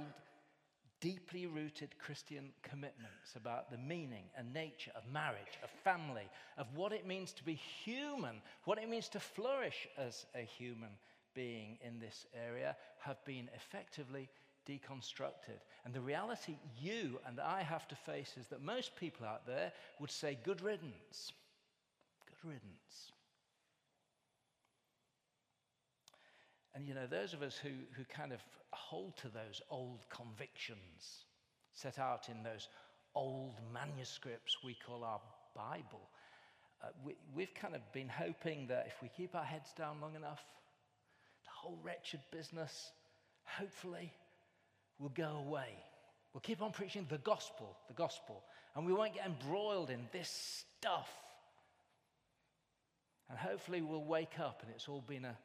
deeply 1.01 1.47
rooted 1.47 1.99
Christian 1.99 2.51
commitments 2.63 3.35
about 3.35 3.69
the 3.73 3.79
meaning 3.79 4.25
and 4.39 4.55
nature 4.55 4.93
of 4.95 5.03
marriage, 5.13 5.59
of 5.65 5.71
family, 5.83 6.29
of 6.59 6.69
what 6.77 6.93
it 6.93 7.05
means 7.05 7.33
to 7.33 7.45
be 7.45 7.55
human, 7.55 8.41
what 8.65 8.79
it 8.79 8.89
means 8.89 9.09
to 9.09 9.19
flourish 9.19 9.89
as 9.99 10.27
a 10.37 10.43
human 10.43 10.91
being 11.35 11.79
in 11.85 11.99
this 11.99 12.27
area 12.47 12.77
have 13.01 13.23
been 13.25 13.49
effectively 13.57 14.29
deconstructed. 14.69 15.61
And 15.85 15.95
the 15.95 16.01
reality 16.01 16.57
you 16.81 17.19
and 17.27 17.41
I 17.41 17.63
have 17.63 17.89
to 17.89 17.95
face 17.95 18.35
is 18.39 18.47
that 18.49 18.63
most 18.63 18.97
people 18.97 19.27
out 19.27 19.47
there 19.47 19.73
would 20.01 20.11
say, 20.11 20.39
good 20.45 20.61
riddance. 20.61 21.33
Good 22.27 22.49
riddance. 22.49 23.13
And 26.75 26.87
you 26.87 26.95
know, 26.95 27.07
those 27.07 27.35
of 27.35 27.43
us 27.43 27.57
who, 27.57 27.71
who 27.97 28.05
kind 28.05 28.33
of 28.33 28.41
hold 28.73 29.17
to 29.19 29.29
those 29.29 29.61
old 29.71 30.05
convictions 30.09 31.25
set 31.75 31.99
out 31.99 32.29
in 32.29 32.43
those 32.43 32.69
old 33.15 33.55
manuscripts 33.73 34.59
we 34.65 34.77
call 34.87 35.05
our 35.05 35.21
Bible, 35.55 36.09
uh, 36.83 36.89
we, 37.05 37.15
we've 37.35 37.55
kind 37.55 37.75
of 37.75 37.81
been 37.93 38.09
hoping 38.09 38.67
that 38.69 38.87
if 38.87 39.03
we 39.03 39.09
keep 39.17 39.35
our 39.35 39.45
heads 39.45 39.73
down 39.77 40.01
long 40.01 40.17
enough, 40.17 40.41
the 41.45 41.51
whole 41.51 41.79
wretched 41.83 42.21
business, 42.31 42.91
hopefully, 43.45 44.13
will 44.99 45.11
go 45.11 45.43
away. 45.47 45.69
We'll 46.33 46.41
keep 46.41 46.63
on 46.63 46.73
preaching 46.73 47.07
the 47.09 47.19
gospel, 47.19 47.77
the 47.89 47.95
gospel, 47.95 48.43
and 48.75 48.87
we 48.87 48.93
won't 48.93 49.15
get 49.15 49.27
embroiled 49.27 49.91
in 49.91 50.01
this 50.13 50.65
stuff. 50.79 51.11
And 53.29 53.39
hopefully, 53.39 53.83
we'll 53.83 54.05
wake 54.05 54.39
up 54.39 54.63
and 54.63 54.71
it's 54.75 54.89
all 54.89 55.05
been 55.07 55.25
a, 55.25 55.37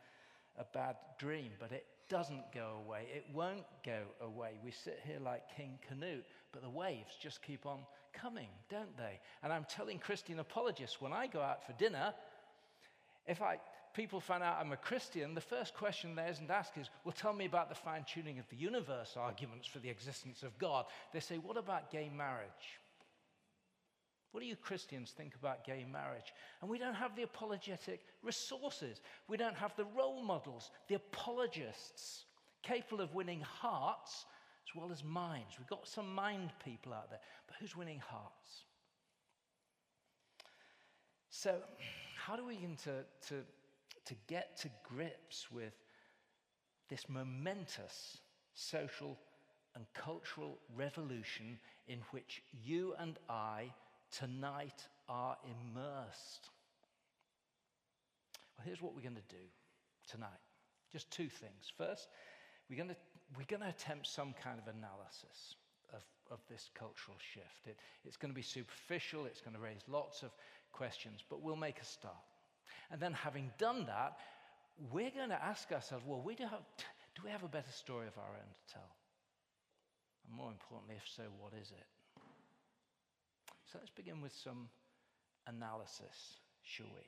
a 0.57 0.65
bad 0.73 0.95
dream, 1.19 1.51
but 1.59 1.71
it 1.71 1.85
doesn't 2.09 2.51
go 2.53 2.81
away. 2.85 3.07
It 3.13 3.25
won't 3.33 3.65
go 3.85 3.99
away. 4.21 4.51
We 4.63 4.71
sit 4.71 4.99
here 5.05 5.19
like 5.19 5.43
King 5.55 5.77
Canute, 5.87 6.25
but 6.51 6.61
the 6.61 6.69
waves 6.69 7.15
just 7.21 7.41
keep 7.41 7.65
on 7.65 7.79
coming, 8.13 8.47
don't 8.69 8.95
they? 8.97 9.19
And 9.43 9.51
I'm 9.51 9.65
telling 9.69 9.99
Christian 9.99 10.39
apologists 10.39 11.01
when 11.01 11.13
I 11.13 11.27
go 11.27 11.41
out 11.41 11.65
for 11.65 11.73
dinner, 11.73 12.13
if 13.27 13.41
I, 13.41 13.59
people 13.97 14.19
find 14.19 14.43
out 14.43 14.59
I'm 14.61 14.71
a 14.71 14.77
Christian, 14.77 15.33
the 15.33 15.41
first 15.41 15.73
question 15.73 16.15
they 16.15 16.27
isn't 16.29 16.51
asked 16.51 16.77
is, 16.77 16.89
well, 17.03 17.15
tell 17.17 17.33
me 17.33 17.45
about 17.45 17.67
the 17.67 17.75
fine 17.75 18.05
tuning 18.05 18.37
of 18.37 18.47
the 18.49 18.55
universe 18.55 19.15
arguments 19.17 19.67
for 19.67 19.79
the 19.79 19.89
existence 19.89 20.43
of 20.43 20.57
God. 20.59 20.85
They 21.11 21.19
say, 21.19 21.37
what 21.39 21.57
about 21.57 21.91
gay 21.91 22.09
marriage? 22.15 22.79
What 24.31 24.41
do 24.41 24.45
you 24.45 24.55
Christians 24.55 25.15
think 25.17 25.33
about 25.33 25.65
gay 25.65 25.83
marriage? 25.91 26.31
And 26.61 26.69
we 26.69 26.77
don't 26.77 26.93
have 26.93 27.15
the 27.15 27.23
apologetic 27.23 28.01
resources. 28.21 29.01
We 29.27 29.35
don't 29.35 29.55
have 29.55 29.75
the 29.75 29.85
role 29.97 30.21
models, 30.21 30.69
the 30.87 30.95
apologists 30.95 32.25
capable 32.61 33.01
of 33.01 33.15
winning 33.15 33.41
hearts 33.41 34.25
as 34.69 34.79
well 34.79 34.91
as 34.91 35.03
minds. 35.03 35.55
We've 35.57 35.67
got 35.67 35.87
some 35.87 36.13
mind 36.13 36.51
people 36.63 36.93
out 36.93 37.09
there, 37.09 37.19
but 37.47 37.55
who's 37.59 37.75
winning 37.75 38.01
hearts? 38.07 38.65
So, 41.31 41.55
how 42.15 42.35
do 42.35 42.45
we 42.45 42.55
begin 42.55 42.75
to, 42.83 43.03
to, 43.29 43.43
to 44.07 44.15
get 44.27 44.57
to 44.57 44.69
grips 44.83 45.51
with 45.51 45.73
this 46.89 47.09
momentous 47.09 48.17
social 48.53 49.17
and 49.75 49.85
cultural 49.93 50.57
revolution 50.75 51.59
in 51.87 51.99
which 52.11 52.41
you 52.63 52.95
and 52.99 53.19
I 53.29 53.71
tonight 54.11 54.87
are 55.09 55.37
immersed. 55.43 56.49
Well, 58.57 58.65
here's 58.65 58.81
what 58.81 58.95
we're 58.95 59.01
going 59.01 59.15
to 59.15 59.35
do 59.35 59.43
tonight 60.09 60.39
just 60.91 61.11
two 61.11 61.27
things. 61.27 61.71
First, 61.77 62.07
we're 62.69 62.77
going 62.77 62.89
to, 62.89 62.95
we're 63.37 63.45
going 63.45 63.61
to 63.61 63.67
attempt 63.67 64.07
some 64.07 64.33
kind 64.41 64.57
of 64.57 64.73
analysis 64.73 65.55
of, 65.93 66.01
of 66.31 66.39
this 66.49 66.69
cultural 66.73 67.17
shift. 67.19 67.67
It, 67.67 67.77
it's 68.05 68.15
going 68.15 68.31
to 68.31 68.35
be 68.35 68.41
superficial, 68.41 69.25
it's 69.25 69.41
going 69.41 69.53
to 69.53 69.61
raise 69.61 69.81
lots 69.89 70.23
of 70.23 70.31
questions, 70.71 71.23
but 71.29 71.41
we'll 71.41 71.57
make 71.57 71.81
a 71.81 71.85
start. 71.85 72.15
And 72.91 73.01
then, 73.01 73.13
having 73.13 73.51
done 73.57 73.85
that, 73.87 74.17
we're 74.91 75.11
going 75.11 75.29
to 75.29 75.43
ask 75.43 75.71
ourselves 75.71 76.05
well, 76.05 76.21
we 76.21 76.35
do, 76.35 76.43
have, 76.43 76.63
do 77.15 77.21
we 77.25 77.31
have 77.31 77.43
a 77.43 77.47
better 77.47 77.71
story 77.71 78.07
of 78.07 78.17
our 78.17 78.29
own 78.29 78.51
to 78.53 78.73
tell? 78.73 78.95
And 80.27 80.37
more 80.37 80.51
importantly, 80.51 80.95
if 80.97 81.07
so, 81.07 81.23
what 81.39 81.53
is 81.59 81.71
it? 81.71 82.21
So 83.71 83.79
let's 83.79 83.91
begin 83.91 84.21
with 84.21 84.33
some 84.33 84.69
analysis, 85.47 86.39
shall 86.63 86.87
we? 86.95 87.03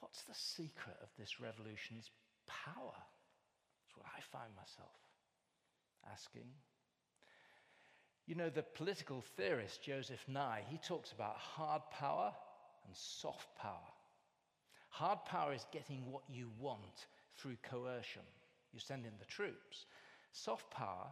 What's 0.00 0.22
the 0.22 0.34
secret 0.34 0.96
of 1.02 1.08
this 1.18 1.40
revolution's 1.40 2.10
power? 2.46 2.94
That's 2.94 3.96
what 3.96 4.06
I 4.06 4.20
find 4.20 4.50
myself 4.56 4.96
asking. 6.10 6.48
You 8.26 8.34
know, 8.34 8.50
the 8.50 8.62
political 8.62 9.22
theorist 9.36 9.82
Joseph 9.82 10.24
Nye, 10.28 10.62
he 10.68 10.78
talks 10.78 11.12
about 11.12 11.36
hard 11.36 11.82
power 11.90 12.32
and 12.86 12.96
soft 12.96 13.48
power. 13.56 13.92
Hard 14.88 15.24
power 15.24 15.54
is 15.54 15.66
getting 15.72 16.10
what 16.10 16.22
you 16.28 16.50
want 16.58 17.06
through 17.38 17.56
coercion. 17.62 18.22
You 18.72 18.80
send 18.80 19.06
in 19.06 19.12
the 19.18 19.24
troops. 19.24 19.86
Soft 20.32 20.70
power 20.70 21.08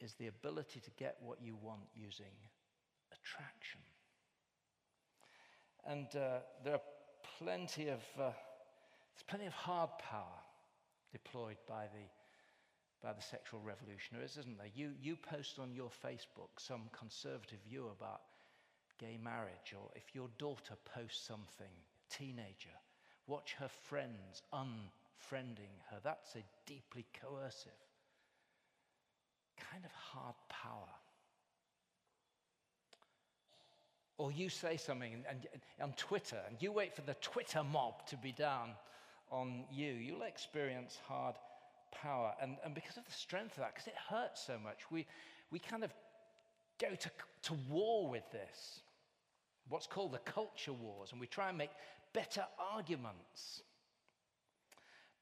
is 0.00 0.14
the 0.14 0.28
ability 0.28 0.80
to 0.80 0.90
get 0.98 1.16
what 1.22 1.38
you 1.42 1.56
want 1.62 1.82
using 1.94 2.34
attraction. 3.12 3.80
And 5.86 6.06
uh, 6.16 6.40
there 6.64 6.74
are 6.74 6.80
plenty 7.38 7.88
of, 7.88 8.00
uh, 8.18 8.30
there's 9.14 9.24
plenty 9.28 9.46
of 9.46 9.52
hard 9.52 9.90
power 9.98 10.40
deployed 11.12 11.56
by 11.68 11.84
the, 11.84 13.06
by 13.06 13.12
the 13.12 13.22
sexual 13.22 13.60
revolutionaries, 13.60 14.36
isn't 14.38 14.58
there? 14.58 14.70
You, 14.74 14.90
you 15.00 15.16
post 15.16 15.58
on 15.58 15.74
your 15.74 15.90
Facebook 16.04 16.50
some 16.58 16.82
conservative 16.98 17.58
view 17.68 17.90
about 17.96 18.22
gay 19.02 19.18
marriage, 19.22 19.74
or 19.74 19.90
if 19.96 20.14
your 20.14 20.28
daughter 20.38 20.74
posts 20.94 21.26
something, 21.26 21.74
teenager, 22.08 22.76
watch 23.26 23.54
her 23.58 23.68
friends 23.68 24.42
unfriending 24.54 25.74
her. 25.90 25.98
That's 26.04 26.36
a 26.36 26.44
deeply 26.66 27.04
coercive 27.20 27.72
kind 29.70 29.84
of 29.84 29.92
hard 29.92 30.34
power. 30.48 30.88
Or 34.18 34.30
you 34.30 34.48
say 34.48 34.76
something 34.76 35.14
and, 35.14 35.24
and, 35.28 35.46
on 35.82 35.92
Twitter 35.94 36.38
and 36.46 36.56
you 36.60 36.72
wait 36.72 36.94
for 36.94 37.02
the 37.02 37.14
Twitter 37.14 37.62
mob 37.64 38.06
to 38.08 38.16
be 38.16 38.32
down 38.32 38.70
on 39.30 39.64
you, 39.72 39.92
you'll 39.92 40.22
experience 40.22 40.98
hard 41.06 41.34
power. 41.90 42.32
And, 42.40 42.56
and 42.64 42.74
because 42.74 42.96
of 42.96 43.04
the 43.04 43.12
strength 43.12 43.52
of 43.52 43.58
that, 43.58 43.74
because 43.74 43.88
it 43.88 43.94
hurts 44.08 44.46
so 44.46 44.58
much, 44.62 44.78
we, 44.90 45.06
we 45.50 45.58
kind 45.58 45.82
of 45.82 45.92
go 46.78 46.94
to, 46.94 47.10
to 47.44 47.54
war 47.70 48.08
with 48.08 48.30
this, 48.30 48.80
what's 49.72 49.86
called 49.86 50.12
the 50.12 50.18
culture 50.18 50.72
wars, 50.72 51.12
and 51.12 51.20
we 51.20 51.26
try 51.26 51.48
and 51.48 51.56
make 51.56 51.70
better 52.12 52.44
arguments. 52.74 53.62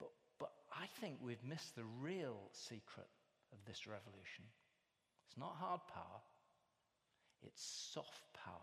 But, 0.00 0.11
but 0.40 0.50
I 0.73 0.87
think 1.00 1.19
we've 1.23 1.45
missed 1.45 1.76
the 1.76 1.85
real 2.02 2.37
secret 2.52 3.07
of 3.52 3.59
this 3.64 3.87
revolution. 3.87 4.45
It's 5.28 5.38
not 5.38 5.54
hard 5.57 5.80
power, 5.87 6.21
it's 7.42 7.62
soft 7.95 8.25
power. 8.45 8.54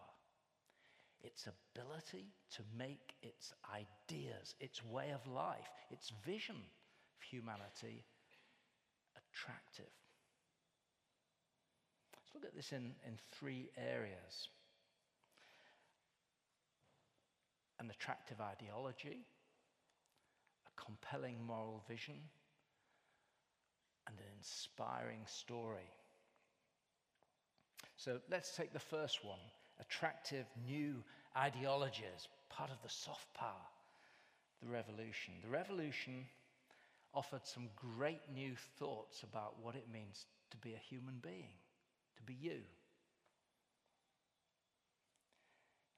Its 1.24 1.48
ability 1.48 2.28
to 2.52 2.62
make 2.78 3.16
its 3.24 3.52
ideas, 3.74 4.54
its 4.60 4.86
way 4.86 5.10
of 5.12 5.26
life, 5.32 5.68
its 5.90 6.12
vision 6.24 6.56
of 6.56 7.24
humanity 7.32 8.04
attractive. 9.18 9.92
Let's 12.14 12.36
look 12.36 12.46
at 12.46 12.56
this 12.56 12.72
in, 12.72 12.92
in 13.08 13.18
three 13.40 13.70
areas 13.78 14.50
an 17.80 17.90
attractive 17.90 18.40
ideology, 18.42 19.26
a 20.66 20.82
compelling 20.82 21.38
moral 21.46 21.84
vision, 21.88 22.16
and 24.08 24.18
an 24.18 24.26
inspiring 24.38 25.22
story. 25.26 25.90
So 27.98 28.20
let's 28.32 28.56
take 28.56 28.74
the 28.74 28.80
first 28.80 29.24
one 29.24 29.40
attractive 29.80 30.46
new 30.66 31.04
ideologies, 31.36 32.28
part 32.50 32.72
of 32.72 32.82
the 32.82 32.90
soft 32.90 33.32
power, 33.34 33.68
the 34.62 34.70
revolution. 34.70 35.34
The 35.44 35.50
revolution 35.50 36.26
offered 37.14 37.46
some 37.46 37.70
great 37.76 38.22
new 38.34 38.54
thoughts 38.80 39.24
about 39.24 39.56
what 39.62 39.76
it 39.76 39.86
means 39.92 40.26
to 40.52 40.58
be 40.58 40.74
a 40.74 40.78
human 40.90 41.16
being, 41.22 41.54
to 42.16 42.24
be 42.24 42.36
you. 42.40 42.62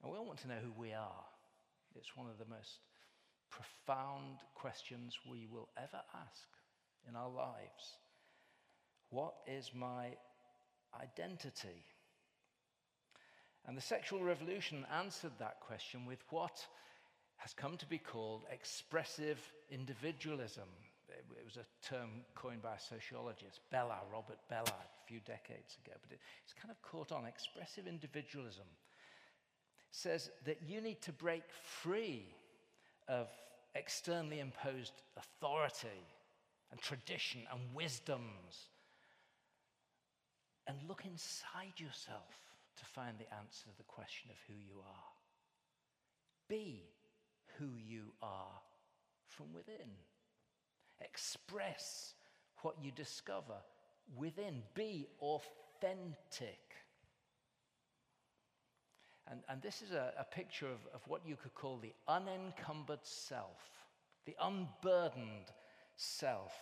And 0.02 0.12
we 0.12 0.18
all 0.18 0.26
want 0.26 0.40
to 0.40 0.48
know 0.48 0.60
who 0.64 0.72
we 0.82 0.94
are. 0.94 1.24
It's 1.96 2.15
one 2.15 2.27
of 2.27 2.38
the 2.38 2.53
most 2.53 2.79
profound 3.50 4.38
questions 4.55 5.17
we 5.29 5.48
will 5.51 5.69
ever 5.77 6.01
ask 6.13 6.48
in 7.08 7.15
our 7.15 7.29
lives. 7.29 7.98
What 9.10 9.34
is 9.48 9.72
my 9.74 10.10
identity? 11.01 11.84
And 13.67 13.77
the 13.77 13.81
sexual 13.81 14.24
revolution 14.24 14.86
answered 14.93 15.34
that 15.39 15.60
question 15.60 16.05
with 16.05 16.24
what 16.29 16.65
has 17.38 17.53
come 17.53 17.77
to 17.77 17.86
be 17.86 17.98
called 17.98 18.43
expressive 18.51 19.39
individualism. 19.69 20.67
It 21.10 21.46
was 21.46 21.58
a 21.58 21.86
term 21.86 22.10
coined 22.36 22.62
by 22.62 22.75
a 22.75 22.79
sociologist, 22.79 23.62
Bellah, 23.74 24.05
Robert 24.12 24.39
Bellah, 24.51 24.69
a 24.69 25.08
few 25.08 25.19
decades 25.22 25.77
ago, 25.84 25.96
but 26.01 26.17
it's 26.43 26.53
kind 26.53 26.72
of 26.72 26.81
caught 26.81 27.12
on. 27.12 27.25
Expressive 27.25 27.88
individualism 27.88 28.65
says 29.91 30.29
that 30.46 30.60
you 30.67 30.81
need 30.81 31.01
to 31.01 31.12
break 31.12 31.43
free 31.81 32.25
of 33.08 33.27
externally 33.75 34.39
imposed 34.39 34.93
authority 35.17 35.88
and 36.72 36.79
tradition 36.81 37.41
and 37.51 37.62
wisdoms 37.74 38.69
and 40.67 40.77
look 40.88 41.03
inside 41.05 41.74
yourself 41.77 42.38
to 42.77 42.86
find 42.86 43.17
the 43.17 43.34
answer 43.36 43.63
to 43.63 43.77
the 43.77 43.84
question 43.84 44.29
of 44.29 44.38
who 44.48 44.53
you 44.53 44.79
are. 44.79 45.10
Be 46.48 46.84
who 47.58 47.69
you 47.77 48.13
are 48.22 48.62
from 49.27 49.48
within. 49.53 49.89
Express 51.01 52.13
what 52.62 52.75
you 52.81 52.91
discover 52.91 53.55
within. 54.15 54.62
Be 54.75 55.08
authentic. 55.22 56.60
And, 59.32 59.42
and 59.50 59.62
this 59.62 59.82
is 59.82 59.92
a, 59.92 60.12
a 60.20 60.24
picture 60.24 60.66
of, 60.66 60.80
of 60.94 61.02
what 61.08 61.22
you 61.26 61.36
could 61.36 61.54
call 61.54 61.78
the 61.78 61.94
unencumbered 62.08 63.04
self, 63.04 63.62
the 64.26 64.36
unburdened 64.42 65.52
self, 65.96 66.54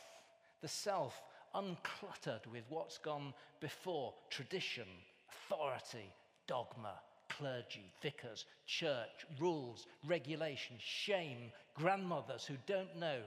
the 0.62 0.68
self 0.68 1.22
uncluttered 1.56 2.46
with 2.52 2.64
what's 2.70 2.98
gone 2.98 3.34
before 3.62 4.14
tradition, 4.30 4.88
authority, 5.30 6.14
dogma, 6.46 6.94
clergy, 7.30 7.92
vicars, 8.02 8.46
church, 8.66 9.26
rules, 9.40 9.88
regulations, 10.06 10.82
shame, 10.82 11.52
grandmothers 11.76 12.46
who 12.46 12.56
don't 12.66 12.98
know 13.00 13.20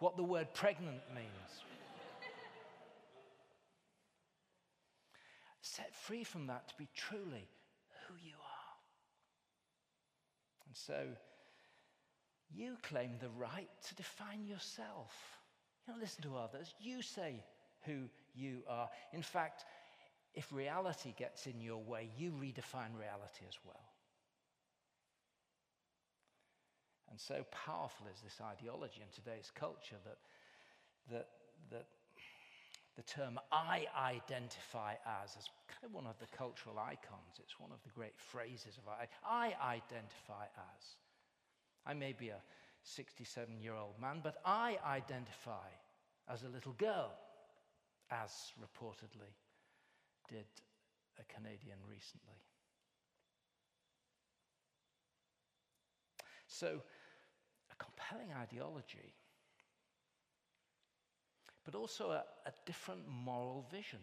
what 0.00 0.16
the 0.16 0.22
word 0.24 0.48
pregnant 0.54 1.00
means. 1.14 1.62
Set 5.62 5.94
free 5.94 6.24
from 6.24 6.46
that 6.46 6.68
to 6.68 6.74
be 6.76 6.88
truly 6.94 7.48
who 8.08 8.14
you 8.22 8.34
are. 8.34 8.74
And 10.66 10.76
so 10.76 11.16
you 12.52 12.76
claim 12.82 13.12
the 13.20 13.30
right 13.30 13.68
to 13.88 13.94
define 13.94 14.46
yourself. 14.46 15.12
You 15.86 15.92
don't 15.92 16.00
listen 16.00 16.22
to 16.22 16.36
others. 16.36 16.74
You 16.80 17.02
say 17.02 17.42
who 17.84 18.08
you 18.34 18.62
are. 18.68 18.88
In 19.12 19.22
fact, 19.22 19.64
if 20.34 20.52
reality 20.52 21.14
gets 21.16 21.46
in 21.46 21.60
your 21.60 21.82
way, 21.82 22.10
you 22.16 22.32
redefine 22.32 22.98
reality 22.98 23.44
as 23.48 23.58
well. 23.64 23.84
And 27.10 27.20
so 27.20 27.44
powerful 27.52 28.08
is 28.12 28.20
this 28.22 28.40
ideology 28.40 29.00
in 29.00 29.08
today's 29.14 29.52
culture 29.54 29.96
that, 30.04 30.18
that, 31.12 31.28
that 31.70 31.86
the 32.96 33.02
term 33.02 33.38
I 33.50 33.86
identify 33.98 34.94
as 35.22 35.30
is 35.30 35.48
kind 35.68 35.84
of 35.84 35.92
one 35.92 36.06
of 36.06 36.18
the 36.20 36.36
cultural 36.36 36.78
icons. 36.78 37.40
It's 37.40 37.58
one 37.58 37.72
of 37.72 37.82
the 37.82 37.90
great 37.90 38.14
phrases 38.16 38.78
of 38.78 38.84
I, 38.88 39.08
I 39.26 39.54
identify 39.74 40.44
as. 40.56 40.84
I 41.86 41.94
may 41.94 42.12
be 42.12 42.28
a 42.28 42.40
67 42.82 43.60
year 43.60 43.74
old 43.74 44.00
man, 44.00 44.20
but 44.22 44.36
I 44.44 44.78
identify 44.86 45.68
as 46.28 46.42
a 46.42 46.48
little 46.48 46.72
girl, 46.74 47.12
as 48.10 48.30
reportedly 48.60 49.32
did 50.28 50.46
a 51.18 51.24
Canadian 51.32 51.78
recently. 51.88 52.38
So, 56.46 56.80
a 57.72 57.84
compelling 57.84 58.32
ideology, 58.32 59.14
but 61.64 61.74
also 61.74 62.10
a, 62.10 62.24
a 62.46 62.52
different 62.66 63.00
moral 63.08 63.66
vision. 63.70 64.00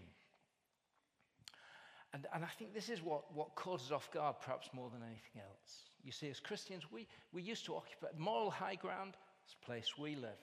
And, 2.13 2.27
and 2.33 2.43
I 2.43 2.47
think 2.47 2.73
this 2.73 2.89
is 2.89 3.01
what, 3.01 3.33
what 3.33 3.55
caught 3.55 3.79
us 3.79 3.91
off 3.91 4.11
guard, 4.11 4.35
perhaps 4.41 4.69
more 4.73 4.89
than 4.89 5.01
anything 5.01 5.41
else. 5.41 5.89
You 6.03 6.11
see, 6.11 6.29
as 6.29 6.39
Christians, 6.39 6.83
we, 6.91 7.07
we 7.31 7.41
used 7.41 7.65
to 7.65 7.75
occupy 7.75 8.07
moral 8.17 8.51
high 8.51 8.75
ground, 8.75 9.13
it's 9.45 9.55
a 9.61 9.65
place 9.65 9.97
we 9.97 10.15
live, 10.15 10.41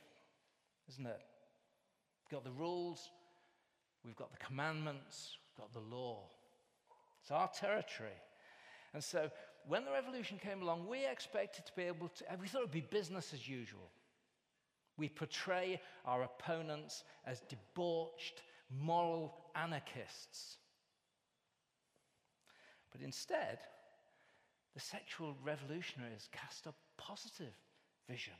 isn't 0.89 1.07
it? 1.07 1.21
We've 2.25 2.37
got 2.37 2.45
the 2.45 2.59
rules, 2.59 3.11
we've 4.05 4.17
got 4.17 4.31
the 4.31 4.39
commandments, 4.39 5.37
we've 5.51 5.65
got 5.65 5.73
the 5.73 5.95
law. 5.95 6.23
It's 7.21 7.31
our 7.31 7.49
territory. 7.49 8.17
And 8.95 9.05
so 9.05 9.31
when 9.67 9.85
the 9.85 9.91
revolution 9.91 10.39
came 10.39 10.63
along, 10.63 10.87
we 10.89 11.07
expected 11.07 11.67
to 11.67 11.73
be 11.77 11.83
able 11.83 12.09
to, 12.09 12.25
we 12.41 12.49
thought 12.49 12.61
it 12.61 12.65
would 12.65 12.71
be 12.71 12.81
business 12.81 13.35
as 13.35 13.47
usual. 13.47 13.91
We 14.99 15.09
portray 15.09 15.81
our 16.05 16.25
opponents 16.25 17.05
as 17.25 17.41
debauched, 17.49 18.43
moral 18.71 19.35
anarchists. 19.55 20.59
But 22.91 23.01
instead, 23.01 23.61
the 24.75 24.81
sexual 24.81 25.37
revolutionaries 25.43 26.29
cast 26.33 26.67
a 26.67 26.75
positive 26.97 27.55
vision, 28.09 28.35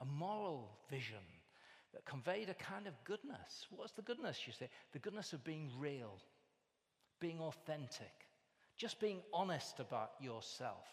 a 0.00 0.04
moral 0.04 0.78
vision 0.88 1.18
that 1.92 2.04
conveyed 2.04 2.48
a 2.48 2.54
kind 2.54 2.86
of 2.86 2.94
goodness. 3.04 3.66
What's 3.70 3.92
the 3.92 4.02
goodness, 4.02 4.46
you 4.46 4.52
say? 4.52 4.68
The 4.92 4.98
goodness 4.98 5.32
of 5.32 5.42
being 5.44 5.70
real, 5.78 6.20
being 7.20 7.40
authentic, 7.40 8.26
just 8.76 9.00
being 9.00 9.20
honest 9.32 9.80
about 9.80 10.12
yourself. 10.20 10.86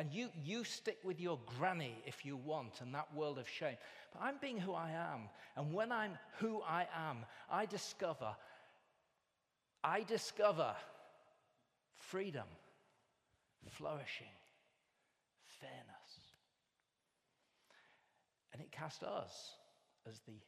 And 0.00 0.10
you, 0.10 0.30
you 0.42 0.64
stick 0.64 0.96
with 1.04 1.20
your 1.20 1.38
granny 1.58 1.94
if 2.06 2.24
you 2.24 2.34
want 2.34 2.80
and 2.80 2.94
that 2.94 3.14
world 3.14 3.38
of 3.38 3.46
shame. 3.46 3.76
But 4.14 4.22
I'm 4.22 4.36
being 4.40 4.56
who 4.56 4.72
I 4.72 4.92
am. 4.92 5.28
And 5.58 5.74
when 5.74 5.92
I'm 5.92 6.16
who 6.38 6.62
I 6.62 6.86
am, 6.96 7.18
I 7.50 7.66
discover, 7.66 8.34
I 9.84 10.02
discover 10.04 10.74
freedom, 11.96 12.46
flourishing, 13.72 14.32
fairness. 15.60 16.12
And 18.54 18.62
it 18.62 18.72
cast 18.72 19.02
us 19.02 19.50
as 20.08 20.18
the 20.20 20.40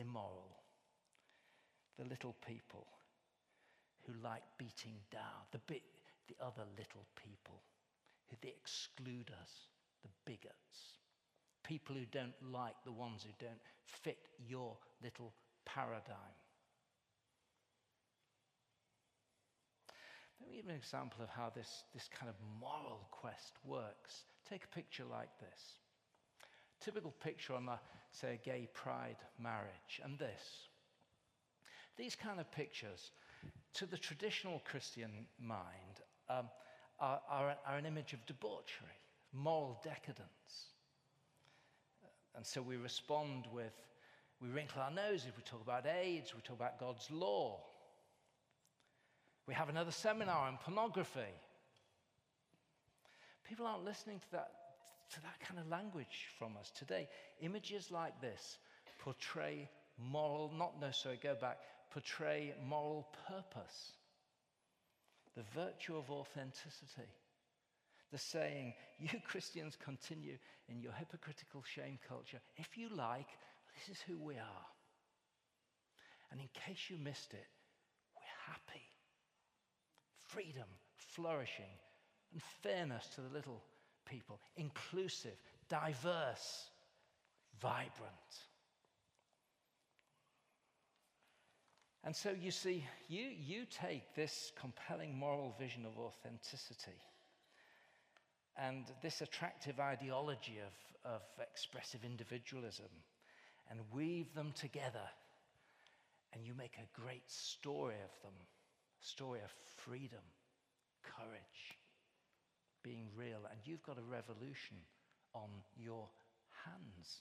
immoral, 0.00 0.56
the 1.98 2.04
little 2.04 2.36
people 2.46 2.86
who 4.06 4.12
like 4.22 4.44
beating 4.56 4.94
down, 5.10 5.50
the, 5.50 5.58
the 5.66 6.36
other 6.40 6.62
little 6.78 7.06
people 7.16 7.60
who 8.30 8.36
they 8.40 8.54
exclude 8.56 9.30
us, 9.42 9.50
the 10.02 10.08
bigots, 10.24 10.98
people 11.64 11.94
who 11.94 12.06
don't 12.06 12.34
like 12.52 12.74
the 12.84 12.92
ones 12.92 13.22
who 13.22 13.32
don't 13.44 13.60
fit 13.84 14.28
your 14.38 14.76
little 15.02 15.32
paradigm. 15.66 16.36
Let 20.40 20.48
me 20.48 20.56
give 20.56 20.70
an 20.70 20.76
example 20.76 21.22
of 21.22 21.28
how 21.28 21.50
this, 21.54 21.84
this 21.92 22.08
kind 22.18 22.30
of 22.30 22.36
moral 22.58 23.06
quest 23.10 23.52
works. 23.64 24.24
Take 24.48 24.64
a 24.64 24.74
picture 24.74 25.04
like 25.04 25.28
this 25.38 25.80
typical 26.80 27.14
picture 27.22 27.54
on 27.54 27.68
a, 27.68 27.78
say, 28.10 28.34
a 28.42 28.48
gay 28.48 28.68
pride 28.72 29.16
marriage, 29.38 30.00
and 30.02 30.18
this. 30.18 30.42
These 31.96 32.16
kind 32.16 32.40
of 32.40 32.50
pictures, 32.50 33.12
to 33.74 33.86
the 33.86 33.98
traditional 33.98 34.62
Christian 34.64 35.26
mind, 35.38 36.00
um, 36.28 36.48
are, 37.00 37.20
are, 37.30 37.56
are 37.66 37.76
an 37.76 37.86
image 37.86 38.12
of 38.12 38.24
debauchery, 38.26 38.98
moral 39.32 39.80
decadence. 39.82 40.68
Uh, 42.02 42.08
and 42.36 42.46
so 42.46 42.60
we 42.62 42.76
respond 42.76 43.46
with, 43.52 43.72
we 44.40 44.48
wrinkle 44.48 44.82
our 44.82 44.90
noses, 44.90 45.32
we 45.36 45.42
talk 45.42 45.62
about 45.62 45.86
AIDS, 45.86 46.34
we 46.34 46.40
talk 46.42 46.56
about 46.56 46.78
God's 46.78 47.10
law. 47.10 47.60
We 49.46 49.54
have 49.54 49.68
another 49.68 49.92
seminar 49.92 50.46
on 50.46 50.58
pornography. 50.62 51.34
People 53.48 53.66
aren't 53.66 53.84
listening 53.84 54.20
to 54.20 54.30
that 54.32 54.50
to 55.14 55.20
that 55.22 55.40
kind 55.40 55.58
of 55.58 55.68
language 55.68 56.28
from 56.38 56.56
us 56.56 56.70
today. 56.70 57.08
Images 57.40 57.90
like 57.90 58.20
this 58.20 58.58
portray 58.98 59.68
moral, 59.98 60.52
not 60.56 60.80
necessarily 60.80 61.20
go 61.22 61.34
back, 61.40 61.58
portray 61.90 62.54
moral 62.66 63.08
purpose, 63.28 63.92
the 65.36 65.44
virtue 65.54 65.96
of 65.96 66.10
authenticity. 66.10 67.08
The 68.12 68.18
saying, 68.18 68.74
you 68.98 69.08
Christians 69.24 69.76
continue 69.82 70.36
in 70.68 70.80
your 70.80 70.92
hypocritical 70.92 71.62
shame 71.62 71.98
culture. 72.08 72.40
If 72.56 72.76
you 72.76 72.88
like, 72.94 73.28
This 73.74 73.96
is 73.96 74.02
who 74.02 74.18
we 74.18 74.34
are. 74.34 74.66
And 76.30 76.40
in 76.40 76.48
case 76.54 76.88
you 76.88 76.98
missed 76.98 77.32
it, 77.32 77.46
we're 78.14 78.52
happy. 78.52 78.82
Freedom, 80.28 80.68
flourishing, 80.96 81.78
and 82.32 82.42
fairness 82.62 83.06
to 83.14 83.20
the 83.20 83.28
little 83.28 83.62
people, 84.06 84.40
inclusive, 84.56 85.36
diverse, 85.68 86.70
vibrant. 87.60 88.30
And 92.10 92.16
so 92.16 92.32
you 92.42 92.50
see, 92.50 92.84
you, 93.08 93.28
you 93.40 93.66
take 93.70 94.16
this 94.16 94.50
compelling 94.60 95.16
moral 95.16 95.54
vision 95.60 95.86
of 95.86 95.96
authenticity 95.96 96.98
and 98.56 98.86
this 99.00 99.20
attractive 99.20 99.78
ideology 99.78 100.58
of, 100.58 101.12
of 101.12 101.22
expressive 101.40 102.00
individualism 102.04 102.90
and 103.70 103.78
weave 103.94 104.34
them 104.34 104.52
together, 104.58 105.06
and 106.32 106.44
you 106.44 106.52
make 106.52 106.74
a 106.78 107.00
great 107.00 107.30
story 107.30 107.94
of 107.94 108.22
them 108.24 108.34
a 108.40 109.06
story 109.06 109.38
of 109.44 109.52
freedom, 109.76 110.26
courage, 111.04 111.78
being 112.82 113.06
real, 113.14 113.46
and 113.52 113.60
you've 113.64 113.84
got 113.84 113.98
a 113.98 114.12
revolution 114.12 114.78
on 115.32 115.48
your 115.78 116.08
hands. 116.64 117.20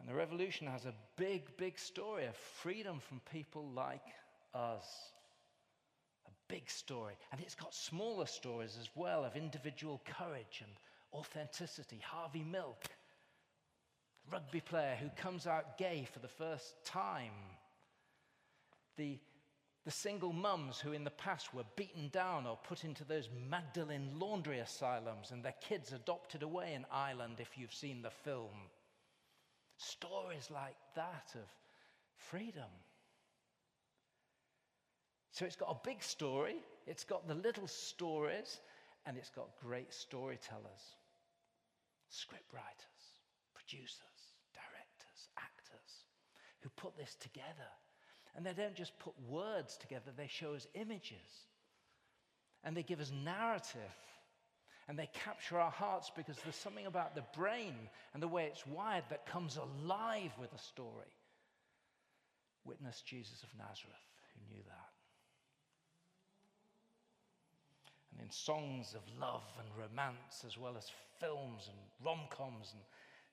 And 0.00 0.08
the 0.08 0.14
revolution 0.14 0.66
has 0.66 0.86
a 0.86 0.94
big, 1.16 1.54
big 1.58 1.78
story 1.78 2.24
of 2.24 2.34
freedom 2.34 3.00
from 3.00 3.20
people 3.30 3.68
like 3.74 4.06
us. 4.54 5.12
A 6.26 6.30
big 6.48 6.70
story. 6.70 7.14
And 7.30 7.40
it's 7.40 7.54
got 7.54 7.74
smaller 7.74 8.24
stories 8.24 8.78
as 8.80 8.88
well 8.94 9.24
of 9.26 9.36
individual 9.36 10.00
courage 10.06 10.62
and 10.64 10.72
authenticity. 11.12 12.00
Harvey 12.02 12.44
Milk, 12.44 12.84
rugby 14.32 14.60
player 14.60 14.96
who 14.98 15.10
comes 15.10 15.46
out 15.46 15.76
gay 15.76 16.08
for 16.10 16.20
the 16.20 16.28
first 16.28 16.82
time. 16.82 17.32
The, 18.96 19.18
the 19.84 19.90
single 19.90 20.32
mums 20.32 20.80
who 20.80 20.92
in 20.92 21.04
the 21.04 21.10
past 21.10 21.52
were 21.52 21.64
beaten 21.76 22.08
down 22.08 22.46
or 22.46 22.56
put 22.56 22.84
into 22.84 23.04
those 23.04 23.28
Magdalene 23.50 24.18
laundry 24.18 24.60
asylums 24.60 25.30
and 25.30 25.44
their 25.44 25.54
kids 25.60 25.92
adopted 25.92 26.42
away 26.42 26.72
in 26.72 26.86
Ireland, 26.90 27.36
if 27.38 27.58
you've 27.58 27.74
seen 27.74 28.00
the 28.00 28.10
film. 28.10 28.70
Stories 29.82 30.50
like 30.50 30.76
that 30.94 31.32
of 31.36 31.48
freedom. 32.14 32.68
So 35.32 35.46
it's 35.46 35.56
got 35.56 35.70
a 35.70 35.86
big 35.88 36.02
story, 36.02 36.56
it's 36.86 37.02
got 37.02 37.26
the 37.26 37.34
little 37.34 37.66
stories, 37.66 38.60
and 39.06 39.16
it's 39.16 39.30
got 39.30 39.48
great 39.58 39.90
storytellers, 39.90 40.96
script 42.10 42.52
writers, 42.52 43.22
producers, 43.54 44.34
directors, 44.52 45.28
actors 45.38 46.04
who 46.60 46.68
put 46.76 46.94
this 46.98 47.16
together. 47.18 47.70
And 48.36 48.44
they 48.44 48.52
don't 48.52 48.74
just 48.74 48.98
put 48.98 49.14
words 49.30 49.78
together, 49.78 50.12
they 50.14 50.28
show 50.28 50.52
us 50.52 50.66
images. 50.74 51.46
And 52.64 52.76
they 52.76 52.82
give 52.82 53.00
us 53.00 53.12
narrative 53.24 53.96
and 54.90 54.98
they 54.98 55.08
capture 55.14 55.56
our 55.56 55.70
hearts 55.70 56.10
because 56.16 56.36
there's 56.42 56.56
something 56.56 56.86
about 56.86 57.14
the 57.14 57.22
brain 57.38 57.76
and 58.12 58.20
the 58.20 58.26
way 58.26 58.46
it's 58.46 58.66
wired 58.66 59.04
that 59.08 59.24
comes 59.24 59.56
alive 59.56 60.32
with 60.40 60.52
a 60.52 60.58
story. 60.58 61.14
Witness 62.64 63.00
Jesus 63.06 63.44
of 63.44 63.56
Nazareth, 63.56 63.94
who 64.34 64.52
knew 64.52 64.62
that. 64.66 64.90
And 68.10 68.20
in 68.26 68.32
songs 68.32 68.96
of 68.96 69.02
love 69.20 69.44
and 69.60 69.68
romance, 69.78 70.42
as 70.44 70.58
well 70.58 70.76
as 70.76 70.90
films 71.20 71.68
and 71.68 71.78
rom 72.04 72.26
coms 72.28 72.74
and 72.74 72.82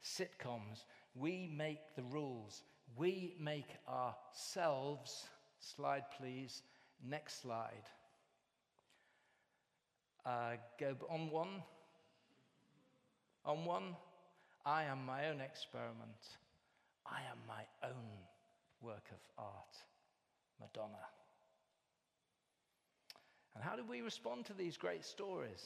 sitcoms, 0.06 0.86
we 1.15 1.50
make 1.58 1.96
the 1.96 2.04
rules. 2.04 2.62
We 2.96 3.34
make 3.39 3.78
ourselves, 3.89 5.26
slide 5.60 6.04
please, 6.20 6.62
next 7.04 7.41
slide 7.41 7.89
uh, 10.27 10.57
go 10.79 10.95
on 11.09 11.31
one. 11.31 11.63
On 13.45 13.63
one, 13.63 13.95
I 14.65 14.83
am 14.83 15.05
my 15.05 15.29
own 15.29 15.39
experiment. 15.39 16.37
I 17.05 17.19
am 17.31 17.37
my 17.47 17.63
own 17.87 18.05
work 18.81 19.05
of 19.11 19.19
art. 19.37 19.77
Madonna. 20.59 21.05
And 23.55 23.63
how 23.63 23.75
did 23.75 23.87
we 23.87 24.01
respond 24.01 24.45
to 24.47 24.53
these 24.53 24.75
great 24.75 25.05
stories? 25.05 25.65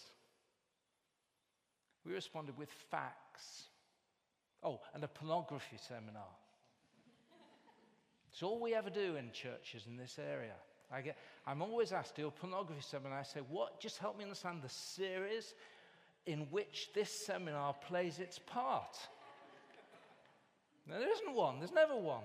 We 2.06 2.13
responded 2.13 2.58
with 2.58 2.69
facts. 2.89 3.63
Oh, 4.63 4.80
and 4.93 5.04
a 5.04 5.08
pornography 5.08 5.78
seminar. 5.88 6.30
it's 8.32 8.43
all 8.43 8.62
we 8.62 8.76
ever 8.76 8.91
do 8.91 9.15
in 9.15 9.32
churches 9.32 9.88
in 9.88 9.97
this 9.97 10.19
area. 10.19 10.54
I 10.94 11.02
get, 11.02 11.18
I'm 11.48 11.62
always 11.62 11.92
asked 11.92 12.16
to 12.16 12.22
do 12.22 12.28
a 12.28 12.32
pornography 12.32 12.82
seminar. 12.82 13.20
I 13.20 13.24
say, 13.24 13.40
what? 13.50 13.80
Just 13.80 13.98
help 13.98 14.18
me 14.18 14.24
understand 14.24 14.62
the 14.62 14.70
series 14.70 15.54
in 16.26 16.42
which 16.52 16.90
this 16.94 17.10
seminar 17.10 17.74
plays 17.74 18.20
its 18.20 18.40
part. 18.40 18.98
There 20.88 21.00
isn't 21.00 21.34
one. 21.34 21.60
There's 21.60 21.72
never 21.72 21.96
one. 21.96 22.24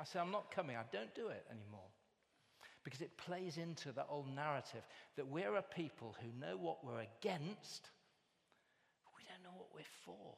I 0.00 0.04
say, 0.04 0.20
I'm 0.20 0.30
not 0.30 0.50
coming. 0.50 0.76
I 0.76 0.84
don't 0.92 1.14
do 1.14 1.28
it 1.28 1.44
anymore. 1.50 1.80
Because 2.84 3.00
it 3.00 3.16
plays 3.16 3.58
into 3.58 3.92
that 3.92 4.06
old 4.08 4.34
narrative 4.34 4.82
that 5.16 5.26
we're 5.26 5.56
a 5.56 5.62
people 5.62 6.14
who 6.20 6.40
know 6.40 6.56
what 6.56 6.84
we're 6.84 7.00
against, 7.20 7.90
but 9.04 9.12
we 9.16 9.22
don't 9.24 9.42
know 9.44 9.56
what 9.56 9.68
we're 9.74 9.82
for. 10.04 10.34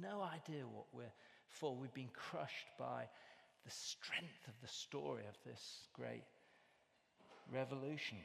No 0.00 0.22
idea 0.22 0.64
what 0.64 0.86
we're 0.92 1.12
for. 1.48 1.74
We've 1.74 1.94
been 1.94 2.10
crushed 2.14 2.68
by 2.78 3.04
the 3.64 3.70
strength 3.70 4.48
of 4.48 4.54
the 4.60 4.68
story 4.68 5.22
of 5.28 5.36
this 5.44 5.86
great 5.92 6.24
revolution. 7.52 8.18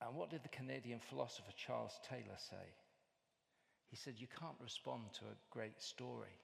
And 0.00 0.16
what 0.16 0.30
did 0.30 0.42
the 0.42 0.48
Canadian 0.48 0.98
philosopher 0.98 1.52
Charles 1.56 1.98
Taylor 2.08 2.38
say? 2.38 2.66
He 3.90 3.96
said, 3.96 4.14
You 4.16 4.28
can't 4.38 4.56
respond 4.62 5.02
to 5.18 5.24
a 5.26 5.38
great 5.50 5.80
story 5.82 6.38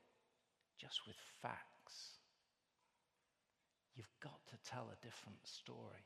just 0.79 1.07
with 1.07 1.17
facts. 1.41 2.19
You've 3.95 4.13
got 4.23 4.39
to 4.49 4.71
tell 4.71 4.91
a 4.93 5.05
different 5.05 5.39
story, 5.45 6.05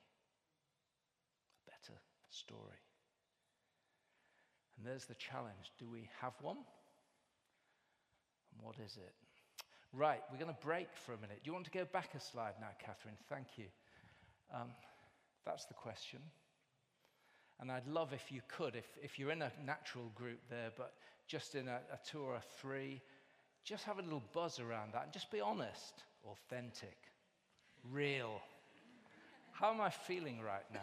a 1.66 1.70
better 1.70 1.98
story. 2.30 2.78
And 4.76 4.86
there's 4.86 5.06
the 5.06 5.14
challenge 5.14 5.72
do 5.78 5.88
we 5.90 6.08
have 6.20 6.34
one? 6.40 6.58
What 8.62 8.76
is 8.84 8.96
it? 8.96 9.12
Right, 9.92 10.20
we're 10.30 10.38
going 10.38 10.54
to 10.54 10.66
break 10.66 10.88
for 10.94 11.12
a 11.14 11.18
minute. 11.18 11.40
Do 11.42 11.48
you 11.48 11.52
want 11.52 11.64
to 11.64 11.70
go 11.70 11.84
back 11.84 12.10
a 12.14 12.20
slide 12.20 12.54
now, 12.60 12.68
Catherine? 12.78 13.16
Thank 13.28 13.46
you. 13.56 13.64
Um, 14.54 14.68
that's 15.44 15.64
the 15.64 15.74
question. 15.74 16.20
And 17.60 17.70
I'd 17.70 17.86
love 17.86 18.12
if 18.12 18.32
you 18.32 18.40
could, 18.48 18.76
if, 18.76 18.86
if 19.02 19.18
you're 19.18 19.32
in 19.32 19.42
a 19.42 19.52
natural 19.66 20.10
group 20.14 20.38
there, 20.48 20.70
but 20.76 20.94
just 21.26 21.54
in 21.54 21.68
a, 21.68 21.80
a 21.92 21.98
two 22.08 22.20
or 22.20 22.36
a 22.36 22.42
three, 22.60 23.00
just 23.64 23.84
have 23.84 23.98
a 23.98 24.02
little 24.02 24.22
buzz 24.32 24.58
around 24.58 24.94
that 24.94 25.04
and 25.04 25.12
just 25.12 25.30
be 25.30 25.40
honest, 25.40 26.04
authentic, 26.24 26.96
real. 27.90 28.40
How 29.52 29.72
am 29.72 29.80
I 29.80 29.90
feeling 29.90 30.40
right 30.40 30.64
now? 30.72 30.80